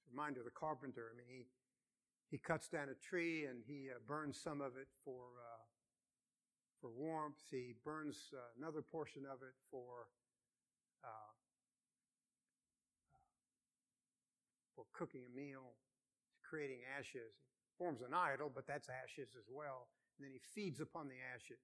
reminder 0.10 0.42
the 0.44 0.52
carpenter. 0.52 1.12
I 1.14 1.18
mean, 1.18 1.26
he, 1.28 1.46
he 2.30 2.38
cuts 2.38 2.68
down 2.70 2.90
a 2.90 2.96
tree 2.96 3.46
and 3.46 3.64
he 3.66 3.90
uh, 3.90 4.00
burns 4.08 4.40
some 4.40 4.62
of 4.62 4.78
it 4.78 4.88
for, 5.04 5.26
uh, 5.42 5.64
for 6.80 6.90
warmth. 6.90 7.42
He 7.50 7.74
burns 7.84 8.30
another 8.58 8.82
portion 8.82 9.24
of 9.26 9.42
it 9.42 9.56
for 9.72 10.08
uh, 11.04 11.32
for 14.76 14.86
cooking 14.94 15.28
a 15.28 15.34
meal, 15.36 15.76
creating 16.44 16.80
ashes. 16.98 17.36
He 17.68 17.72
forms 17.78 18.00
an 18.00 18.14
idol, 18.14 18.52
but 18.54 18.68
that's 18.68 18.88
ashes 18.88 19.36
as 19.36 19.48
well. 19.52 19.92
And 20.18 20.24
then 20.24 20.32
he 20.32 20.40
feeds 20.40 20.80
upon 20.80 21.08
the 21.08 21.20
ashes. 21.36 21.64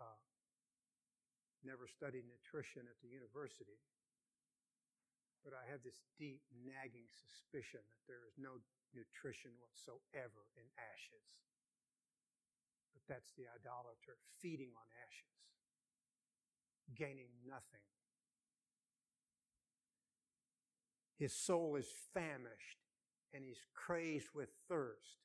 Uh, 0.00 0.16
never 1.64 1.88
studied 1.88 2.24
nutrition 2.24 2.88
at 2.88 2.96
the 3.02 3.08
university, 3.08 3.80
but 5.46 5.54
I 5.54 5.62
have 5.70 5.86
this 5.86 6.02
deep, 6.18 6.42
nagging 6.66 7.06
suspicion 7.14 7.78
that 7.78 8.02
there 8.10 8.26
is 8.26 8.34
no 8.34 8.58
nutrition 8.90 9.54
whatsoever 9.62 10.50
in 10.58 10.66
ashes. 10.74 11.22
But 12.90 13.06
that's 13.06 13.30
the 13.38 13.46
idolater 13.46 14.18
feeding 14.42 14.74
on 14.74 14.90
ashes, 15.06 15.38
gaining 16.98 17.30
nothing. 17.46 17.86
His 21.14 21.30
soul 21.30 21.78
is 21.78 21.86
famished 22.12 22.82
and 23.32 23.44
he's 23.44 23.62
crazed 23.70 24.34
with 24.34 24.50
thirst 24.68 25.22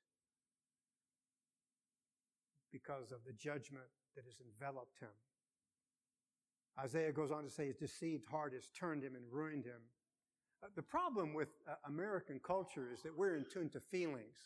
because 2.71 3.11
of 3.11 3.25
the 3.25 3.33
judgment 3.33 3.89
that 4.15 4.25
has 4.25 4.37
enveloped 4.37 4.99
him. 4.99 5.17
Isaiah 6.79 7.11
goes 7.11 7.31
on 7.31 7.43
to 7.43 7.49
say 7.49 7.65
his 7.65 7.75
deceived 7.75 8.27
heart 8.29 8.53
has 8.53 8.69
turned 8.69 9.03
him 9.03 9.15
and 9.15 9.25
ruined 9.31 9.65
him. 9.65 9.81
Uh, 10.63 10.67
the 10.75 10.81
problem 10.81 11.33
with 11.33 11.49
uh, 11.67 11.73
American 11.87 12.39
culture 12.45 12.89
is 12.93 13.01
that 13.03 13.17
we're 13.17 13.35
in 13.35 13.45
tune 13.51 13.69
to 13.69 13.79
feelings. 13.79 14.37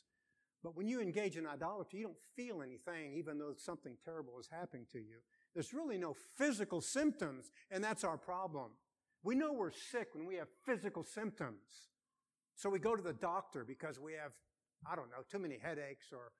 But 0.63 0.75
when 0.75 0.87
you 0.87 1.01
engage 1.01 1.37
in 1.37 1.45
idolatry, 1.45 1.99
you 1.99 2.05
don't 2.05 2.17
feel 2.35 2.61
anything, 2.61 3.13
even 3.15 3.37
though 3.37 3.53
something 3.57 3.97
terrible 4.03 4.39
is 4.39 4.49
happening 4.51 4.85
to 4.93 4.99
you. 4.99 5.17
There's 5.53 5.73
really 5.73 5.97
no 5.97 6.15
physical 6.37 6.81
symptoms, 6.81 7.51
and 7.69 7.83
that's 7.83 8.03
our 8.03 8.17
problem. 8.17 8.71
We 9.23 9.35
know 9.35 9.53
we're 9.53 9.71
sick 9.71 10.09
when 10.13 10.25
we 10.25 10.35
have 10.35 10.47
physical 10.65 11.03
symptoms. 11.03 11.89
So 12.55 12.69
we 12.69 12.79
go 12.79 12.95
to 12.95 13.03
the 13.03 13.13
doctor 13.13 13.63
because 13.63 13.99
we 13.99 14.13
have 14.13 14.31
I 14.87 14.95
don't 14.95 15.09
know, 15.09 15.23
too 15.29 15.39
many 15.39 15.57
headaches 15.57 16.11
or 16.11 16.31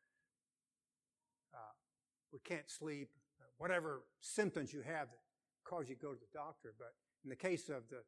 uh, 1.53 1.73
we 2.32 2.39
can't 2.39 2.69
sleep, 2.69 3.09
whatever 3.57 4.03
symptoms 4.19 4.73
you 4.73 4.82
have 4.82 5.09
that 5.09 5.19
cause 5.63 5.89
you 5.89 5.95
to 5.95 6.01
go 6.01 6.13
to 6.13 6.19
the 6.19 6.38
doctor. 6.38 6.73
But 6.78 6.93
in 7.23 7.30
the 7.30 7.36
case 7.36 7.69
of 7.69 7.89
the 7.89 8.03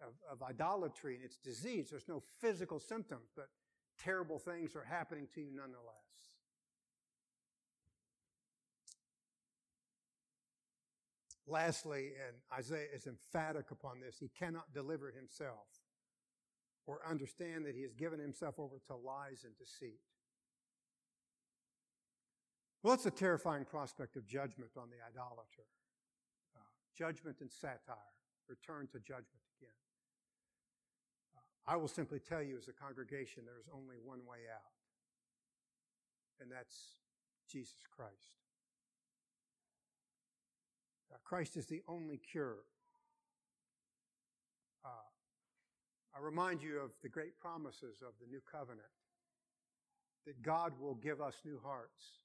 of, 0.00 0.14
of 0.30 0.42
idolatry 0.42 1.14
and 1.14 1.24
its 1.24 1.36
disease, 1.36 1.88
there's 1.90 2.08
no 2.08 2.22
physical 2.40 2.80
symptoms, 2.80 3.30
but 3.36 3.48
terrible 3.98 4.38
things 4.38 4.74
are 4.74 4.84
happening 4.84 5.26
to 5.34 5.40
you 5.40 5.50
nonetheless. 5.54 5.96
Lastly, 11.46 12.12
and 12.26 12.36
Isaiah 12.56 12.86
is 12.94 13.06
emphatic 13.06 13.70
upon 13.70 14.00
this, 14.00 14.16
he 14.18 14.28
cannot 14.38 14.72
deliver 14.72 15.10
himself 15.10 15.66
or 16.86 17.00
understand 17.08 17.66
that 17.66 17.74
he 17.74 17.82
has 17.82 17.94
given 17.94 18.20
himself 18.20 18.58
over 18.58 18.76
to 18.86 18.96
lies 18.96 19.44
and 19.44 19.56
deceit. 19.58 20.00
Well, 22.82 22.94
it's 22.94 23.06
a 23.06 23.10
terrifying 23.10 23.64
prospect 23.64 24.16
of 24.16 24.26
judgment 24.26 24.70
on 24.76 24.88
the 24.90 24.96
idolater. 25.06 25.68
Uh, 26.56 26.60
judgment 26.96 27.36
and 27.40 27.50
satire, 27.50 27.96
return 28.48 28.88
to 28.92 28.98
judgment 29.00 29.42
I 31.70 31.76
will 31.76 31.86
simply 31.86 32.18
tell 32.18 32.42
you 32.42 32.56
as 32.58 32.66
a 32.66 32.72
congregation 32.72 33.44
there 33.46 33.60
is 33.60 33.68
only 33.72 33.94
one 34.04 34.26
way 34.26 34.38
out, 34.52 34.74
and 36.40 36.50
that's 36.50 36.96
Jesus 37.48 37.86
Christ. 37.94 38.34
Uh, 41.12 41.18
Christ 41.22 41.56
is 41.56 41.66
the 41.66 41.80
only 41.86 42.16
cure. 42.16 42.56
Uh, 44.84 44.88
I 46.12 46.20
remind 46.20 46.60
you 46.60 46.80
of 46.80 46.90
the 47.04 47.08
great 47.08 47.38
promises 47.38 48.02
of 48.02 48.14
the 48.20 48.26
new 48.28 48.40
covenant 48.50 48.80
that 50.26 50.42
God 50.42 50.72
will 50.80 50.96
give 50.96 51.20
us 51.20 51.36
new 51.44 51.60
hearts. 51.62 52.18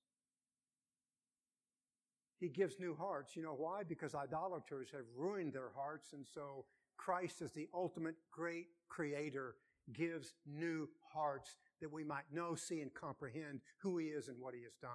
He 2.40 2.50
gives 2.50 2.80
new 2.80 2.96
hearts. 2.96 3.36
You 3.36 3.44
know 3.44 3.56
why? 3.56 3.84
Because 3.88 4.16
idolaters 4.16 4.88
have 4.92 5.06
ruined 5.16 5.54
their 5.54 5.70
hearts, 5.76 6.14
and 6.14 6.26
so 6.26 6.66
Christ, 6.98 7.42
as 7.42 7.52
the 7.52 7.68
ultimate 7.74 8.16
great 8.32 8.68
creator, 8.90 9.56
gives 9.94 10.34
new 10.46 10.90
hearts 11.14 11.56
that 11.82 11.92
we 11.92 12.04
might 12.04 12.32
know, 12.32 12.56
see, 12.56 12.82
and 12.82 12.94
comprehend 12.94 13.62
who 13.80 13.98
He 13.98 14.08
is 14.08 14.28
and 14.28 14.40
what 14.40 14.54
He 14.54 14.64
has 14.64 14.76
done. 14.82 14.92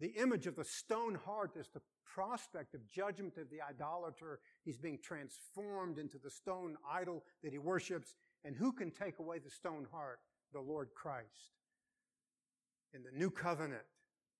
The 0.00 0.20
image 0.20 0.46
of 0.46 0.56
the 0.56 0.64
stone 0.64 1.14
heart 1.14 1.56
is 1.56 1.68
the 1.68 1.80
prospect 2.04 2.74
of 2.74 2.88
judgment 2.90 3.36
of 3.36 3.48
the 3.50 3.62
idolater. 3.62 4.40
He's 4.64 4.76
being 4.76 4.98
transformed 5.02 5.98
into 5.98 6.18
the 6.18 6.30
stone 6.30 6.76
idol 6.90 7.24
that 7.42 7.52
he 7.52 7.58
worships. 7.58 8.16
And 8.44 8.56
who 8.56 8.72
can 8.72 8.90
take 8.90 9.18
away 9.18 9.38
the 9.38 9.50
stone 9.50 9.86
heart? 9.92 10.18
The 10.52 10.60
Lord 10.60 10.88
Christ. 10.94 11.52
In 12.92 13.02
the 13.02 13.16
new 13.16 13.30
covenant, 13.30 13.84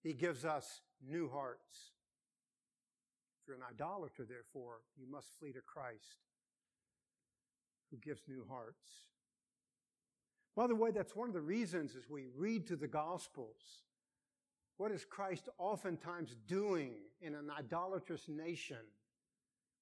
he 0.02 0.12
gives 0.12 0.44
us 0.44 0.82
new 1.08 1.30
hearts. 1.30 1.92
If 3.42 3.48
you're 3.48 3.56
an 3.56 3.62
idolater, 3.68 4.24
therefore, 4.24 4.82
you 4.96 5.10
must 5.10 5.26
flee 5.40 5.52
to 5.52 5.60
Christ, 5.60 6.18
who 7.90 7.96
gives 7.96 8.22
new 8.28 8.46
hearts. 8.48 8.86
By 10.54 10.68
the 10.68 10.76
way, 10.76 10.92
that's 10.92 11.16
one 11.16 11.28
of 11.28 11.34
the 11.34 11.40
reasons 11.40 11.96
as 11.96 12.08
we 12.08 12.26
read 12.36 12.68
through 12.68 12.76
the 12.76 12.86
Gospels, 12.86 13.56
what 14.76 14.92
is 14.92 15.04
Christ 15.04 15.48
oftentimes 15.58 16.36
doing 16.46 16.94
in 17.20 17.34
an 17.34 17.50
idolatrous 17.50 18.28
nation, 18.28 18.84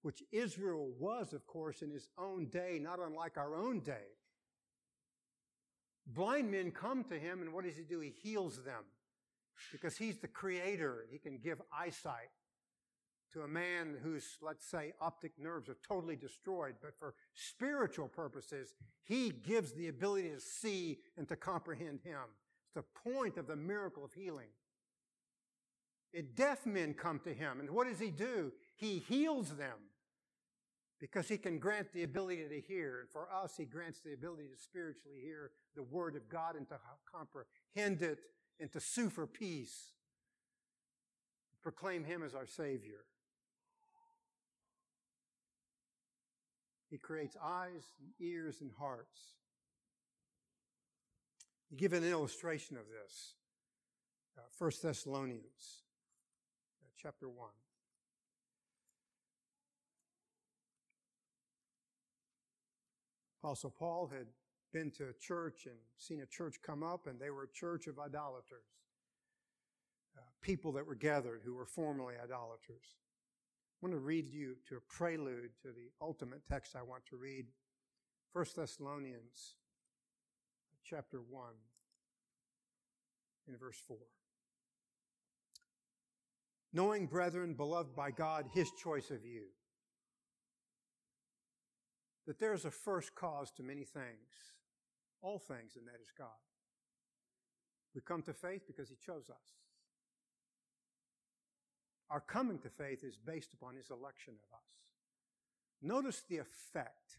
which 0.02 0.22
Israel 0.32 0.88
was, 0.98 1.34
of 1.34 1.46
course, 1.46 1.82
in 1.82 1.90
his 1.90 2.08
own 2.16 2.46
day, 2.46 2.78
not 2.80 2.98
unlike 2.98 3.36
our 3.36 3.54
own 3.54 3.80
day? 3.80 4.08
Blind 6.06 6.50
men 6.50 6.70
come 6.70 7.04
to 7.04 7.18
him, 7.18 7.42
and 7.42 7.52
what 7.52 7.64
does 7.64 7.76
he 7.76 7.82
do? 7.82 8.00
He 8.00 8.14
heals 8.22 8.64
them 8.64 8.84
because 9.70 9.98
he's 9.98 10.18
the 10.18 10.28
creator. 10.28 11.04
He 11.10 11.18
can 11.18 11.38
give 11.38 11.60
eyesight 11.70 12.30
to 13.32 13.42
a 13.42 13.48
man 13.48 13.96
whose, 14.02 14.38
let's 14.42 14.66
say, 14.66 14.92
optic 15.00 15.32
nerves 15.38 15.68
are 15.68 15.76
totally 15.86 16.16
destroyed, 16.16 16.74
but 16.82 16.98
for 16.98 17.14
spiritual 17.34 18.08
purposes, 18.08 18.74
he 19.04 19.30
gives 19.30 19.72
the 19.72 19.88
ability 19.88 20.30
to 20.30 20.40
see 20.40 20.98
and 21.16 21.28
to 21.28 21.36
comprehend 21.36 22.00
him. 22.02 22.20
It's 22.64 22.74
the 22.74 23.10
point 23.10 23.36
of 23.36 23.46
the 23.46 23.56
miracle 23.56 24.04
of 24.04 24.12
healing. 24.12 24.48
And 26.12 26.34
deaf 26.34 26.66
men 26.66 26.94
come 26.94 27.20
to 27.20 27.32
him. 27.32 27.60
And 27.60 27.70
what 27.70 27.86
does 27.86 28.00
he 28.00 28.10
do? 28.10 28.52
He 28.76 28.98
heals 28.98 29.50
them 29.50 29.76
because 31.00 31.28
he 31.28 31.38
can 31.38 31.58
grant 31.58 31.92
the 31.92 32.02
ability 32.02 32.48
to 32.48 32.60
hear. 32.60 33.00
And 33.00 33.08
for 33.08 33.28
us, 33.32 33.54
he 33.56 33.64
grants 33.64 34.00
the 34.00 34.12
ability 34.12 34.48
to 34.54 34.60
spiritually 34.60 35.18
hear 35.22 35.52
the 35.76 35.82
word 35.84 36.16
of 36.16 36.28
God 36.28 36.56
and 36.56 36.68
to 36.68 36.76
comprehend 37.10 38.02
it 38.02 38.18
and 38.58 38.70
to 38.72 38.80
sue 38.80 39.08
for 39.08 39.26
peace. 39.26 39.92
Proclaim 41.62 42.04
him 42.04 42.22
as 42.22 42.34
our 42.34 42.46
Savior. 42.46 43.04
He 46.90 46.98
creates 46.98 47.36
eyes 47.42 47.92
and 48.00 48.10
ears 48.18 48.60
and 48.60 48.70
hearts. 48.78 49.20
You 51.70 51.76
give 51.76 51.92
an 51.92 52.04
illustration 52.04 52.76
of 52.76 52.82
this. 52.88 53.34
Uh, 54.36 54.42
1 54.58 54.72
Thessalonians 54.82 55.82
chapter 57.00 57.28
1. 57.28 57.48
Apostle 63.42 63.70
Paul 63.70 64.10
had 64.12 64.26
been 64.72 64.90
to 64.92 65.08
a 65.08 65.12
church 65.14 65.66
and 65.66 65.76
seen 65.96 66.20
a 66.20 66.26
church 66.26 66.56
come 66.64 66.82
up, 66.82 67.06
and 67.06 67.18
they 67.18 67.30
were 67.30 67.44
a 67.44 67.52
church 67.52 67.86
of 67.86 67.98
idolaters. 67.98 68.66
Uh, 70.16 70.20
people 70.42 70.72
that 70.72 70.86
were 70.86 70.94
gathered 70.94 71.40
who 71.44 71.54
were 71.54 71.64
formerly 71.64 72.14
idolaters. 72.22 72.99
I 73.82 73.86
want 73.86 73.94
to 73.94 73.98
read 73.98 74.28
you 74.28 74.56
to 74.68 74.76
a 74.76 74.80
prelude 74.80 75.50
to 75.62 75.68
the 75.68 75.90
ultimate 76.02 76.42
text 76.46 76.76
I 76.76 76.82
want 76.82 77.06
to 77.06 77.16
read. 77.16 77.46
1 78.32 78.44
Thessalonians 78.54 79.54
chapter 80.84 81.18
1 81.18 81.44
in 83.48 83.56
verse 83.56 83.80
4 83.88 83.96
knowing, 86.72 87.06
brethren, 87.06 87.54
beloved 87.54 87.94
by 87.94 88.10
God, 88.10 88.46
His 88.52 88.70
choice 88.72 89.10
of 89.10 89.24
you. 89.24 89.44
That 92.26 92.38
there 92.38 92.54
is 92.54 92.64
a 92.64 92.70
first 92.70 93.14
cause 93.14 93.50
to 93.52 93.62
many 93.62 93.84
things, 93.84 94.54
all 95.20 95.38
things, 95.38 95.76
and 95.76 95.86
that 95.86 96.00
is 96.02 96.12
God. 96.16 96.28
We 97.94 98.00
come 98.02 98.22
to 98.22 98.32
faith 98.32 98.62
because 98.66 98.88
He 98.88 98.96
chose 99.04 99.30
us. 99.30 99.69
Our 102.10 102.20
coming 102.20 102.58
to 102.60 102.68
faith 102.68 103.04
is 103.04 103.16
based 103.16 103.52
upon 103.52 103.76
His 103.76 103.90
election 103.90 104.34
of 104.34 104.56
us. 104.56 104.64
Notice 105.82 106.22
the 106.28 106.38
effect 106.38 107.18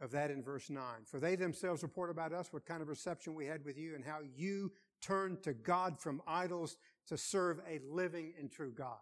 of 0.00 0.10
that 0.12 0.30
in 0.30 0.42
verse 0.42 0.70
9. 0.70 0.82
For 1.04 1.20
they 1.20 1.36
themselves 1.36 1.82
report 1.82 2.10
about 2.10 2.32
us 2.32 2.52
what 2.52 2.66
kind 2.66 2.82
of 2.82 2.88
reception 2.88 3.34
we 3.34 3.46
had 3.46 3.64
with 3.64 3.78
you 3.78 3.94
and 3.94 4.04
how 4.04 4.20
you 4.36 4.72
turned 5.00 5.42
to 5.42 5.52
God 5.52 5.98
from 5.98 6.22
idols 6.26 6.76
to 7.08 7.16
serve 7.16 7.60
a 7.68 7.80
living 7.88 8.32
and 8.38 8.50
true 8.50 8.72
God. 8.72 8.98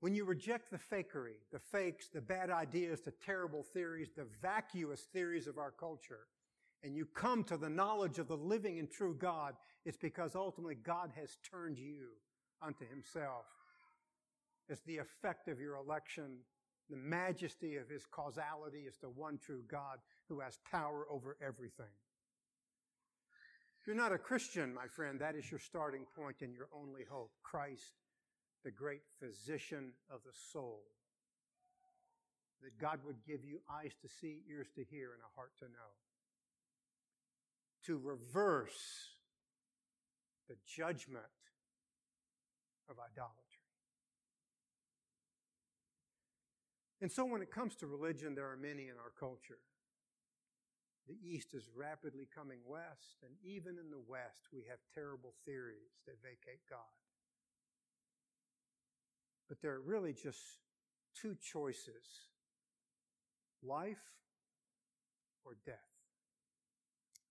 When 0.00 0.14
you 0.14 0.24
reject 0.24 0.70
the 0.70 0.78
fakery, 0.78 1.38
the 1.52 1.58
fakes, 1.58 2.08
the 2.08 2.20
bad 2.20 2.50
ideas, 2.50 3.00
the 3.00 3.12
terrible 3.12 3.62
theories, 3.62 4.10
the 4.14 4.26
vacuous 4.42 5.02
theories 5.02 5.46
of 5.46 5.58
our 5.58 5.70
culture, 5.70 6.26
and 6.82 6.94
you 6.94 7.06
come 7.06 7.42
to 7.44 7.56
the 7.56 7.70
knowledge 7.70 8.18
of 8.18 8.28
the 8.28 8.36
living 8.36 8.78
and 8.78 8.90
true 8.90 9.16
God, 9.18 9.54
it's 9.86 9.96
because 9.96 10.34
ultimately 10.34 10.74
God 10.74 11.12
has 11.14 11.38
turned 11.48 11.78
you 11.78 12.08
unto 12.60 12.84
himself. 12.88 13.46
It's 14.68 14.82
the 14.82 14.98
effect 14.98 15.46
of 15.46 15.60
your 15.60 15.76
election, 15.76 16.38
the 16.90 16.96
majesty 16.96 17.76
of 17.76 17.88
his 17.88 18.04
causality 18.04 18.80
is 18.80 18.96
the 19.00 19.08
one 19.08 19.38
true 19.38 19.62
God 19.68 19.98
who 20.28 20.40
has 20.40 20.58
power 20.68 21.06
over 21.08 21.36
everything. 21.40 21.94
If 23.80 23.86
you're 23.86 23.94
not 23.94 24.12
a 24.12 24.18
Christian, 24.18 24.74
my 24.74 24.88
friend, 24.88 25.20
that 25.20 25.36
is 25.36 25.48
your 25.48 25.60
starting 25.60 26.04
point 26.16 26.38
and 26.40 26.52
your 26.52 26.68
only 26.74 27.02
hope. 27.08 27.30
Christ, 27.44 27.92
the 28.64 28.72
great 28.72 29.02
physician 29.20 29.92
of 30.10 30.18
the 30.24 30.32
soul. 30.52 30.82
That 32.62 32.76
God 32.80 32.98
would 33.06 33.24
give 33.24 33.44
you 33.44 33.60
eyes 33.70 33.92
to 34.02 34.08
see, 34.08 34.42
ears 34.50 34.66
to 34.74 34.82
hear, 34.82 35.12
and 35.12 35.22
a 35.22 35.34
heart 35.36 35.52
to 35.60 35.66
know. 35.66 35.94
To 37.84 37.98
reverse 37.98 39.15
the 40.48 40.56
judgment 40.66 41.24
of 42.88 42.96
idolatry. 42.98 43.34
And 47.00 47.10
so 47.10 47.24
when 47.24 47.42
it 47.42 47.50
comes 47.50 47.76
to 47.76 47.86
religion, 47.86 48.34
there 48.34 48.50
are 48.50 48.56
many 48.56 48.84
in 48.84 48.96
our 48.96 49.12
culture 49.18 49.58
the 51.06 51.16
East 51.22 51.54
is 51.54 51.68
rapidly 51.74 52.26
coming 52.34 52.58
west, 52.66 53.22
and 53.22 53.32
even 53.44 53.78
in 53.78 53.90
the 53.90 54.02
West, 54.08 54.48
we 54.52 54.64
have 54.68 54.78
terrible 54.92 55.34
theories 55.44 56.02
that 56.06 56.16
vacate 56.22 56.62
God. 56.68 56.78
But 59.48 59.62
there 59.62 59.72
are 59.72 59.80
really 59.80 60.12
just 60.12 60.40
two 61.14 61.36
choices 61.40 62.04
life 63.62 64.02
or 65.44 65.56
death. 65.64 65.76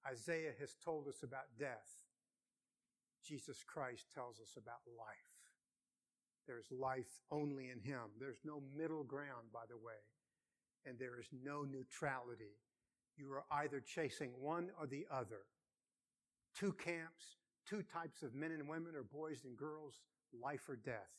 Isaiah 0.09 0.53
has 0.59 0.75
told 0.83 1.07
us 1.07 1.23
about 1.23 1.59
death. 1.59 2.04
Jesus 3.25 3.63
Christ 3.65 4.05
tells 4.13 4.39
us 4.39 4.55
about 4.57 4.81
life. 4.97 5.35
There's 6.47 6.71
life 6.71 7.21
only 7.31 7.69
in 7.71 7.79
Him. 7.79 8.11
There's 8.19 8.41
no 8.45 8.61
middle 8.77 9.03
ground, 9.03 9.51
by 9.51 9.65
the 9.67 9.77
way, 9.77 9.99
and 10.85 10.99
there 10.99 11.19
is 11.19 11.27
no 11.43 11.63
neutrality. 11.63 12.59
You 13.17 13.31
are 13.31 13.45
either 13.63 13.79
chasing 13.79 14.31
one 14.39 14.69
or 14.79 14.85
the 14.85 15.07
other. 15.11 15.41
Two 16.55 16.73
camps, 16.73 17.37
two 17.67 17.81
types 17.81 18.21
of 18.21 18.35
men 18.35 18.51
and 18.51 18.69
women, 18.69 18.95
or 18.95 19.03
boys 19.03 19.41
and 19.43 19.57
girls, 19.57 20.01
life 20.39 20.69
or 20.69 20.75
death. 20.75 21.11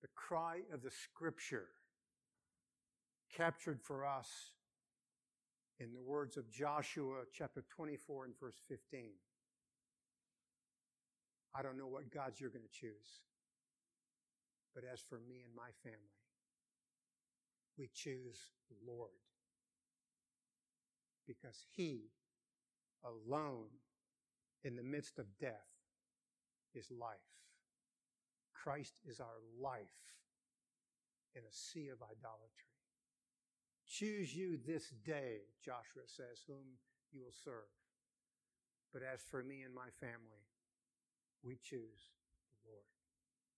The 0.00 0.08
cry 0.14 0.60
of 0.72 0.82
the 0.82 0.90
Scripture, 0.90 1.68
captured 3.34 3.82
for 3.82 4.06
us 4.06 4.28
in 5.78 5.92
the 5.92 6.00
words 6.00 6.36
of 6.36 6.50
Joshua 6.50 7.22
chapter 7.32 7.64
24 7.68 8.24
and 8.24 8.34
verse 8.40 8.56
15. 8.68 9.10
I 11.58 11.62
don't 11.62 11.76
know 11.76 11.88
what 11.88 12.12
gods 12.12 12.40
you're 12.40 12.50
going 12.50 12.62
to 12.62 12.80
choose. 12.80 13.22
But 14.74 14.84
as 14.90 15.00
for 15.00 15.18
me 15.28 15.42
and 15.44 15.54
my 15.56 15.70
family, 15.82 16.22
we 17.76 17.88
choose 17.92 18.38
Lord. 18.86 19.10
Because 21.26 21.64
He 21.74 22.12
alone 23.04 23.66
in 24.62 24.76
the 24.76 24.82
midst 24.82 25.18
of 25.18 25.26
death 25.40 25.66
is 26.74 26.90
life. 26.90 27.18
Christ 28.54 28.94
is 29.08 29.18
our 29.18 29.40
life 29.60 29.80
in 31.34 31.42
a 31.42 31.52
sea 31.52 31.88
of 31.88 32.02
idolatry. 32.02 32.74
Choose 33.88 34.34
you 34.34 34.58
this 34.66 34.90
day, 35.04 35.38
Joshua 35.64 36.06
says, 36.06 36.42
whom 36.46 36.78
you 37.12 37.20
will 37.22 37.34
serve. 37.44 37.72
But 38.92 39.02
as 39.02 39.22
for 39.22 39.42
me 39.42 39.62
and 39.62 39.74
my 39.74 39.88
family, 40.00 40.47
we 41.44 41.56
choose 41.62 42.17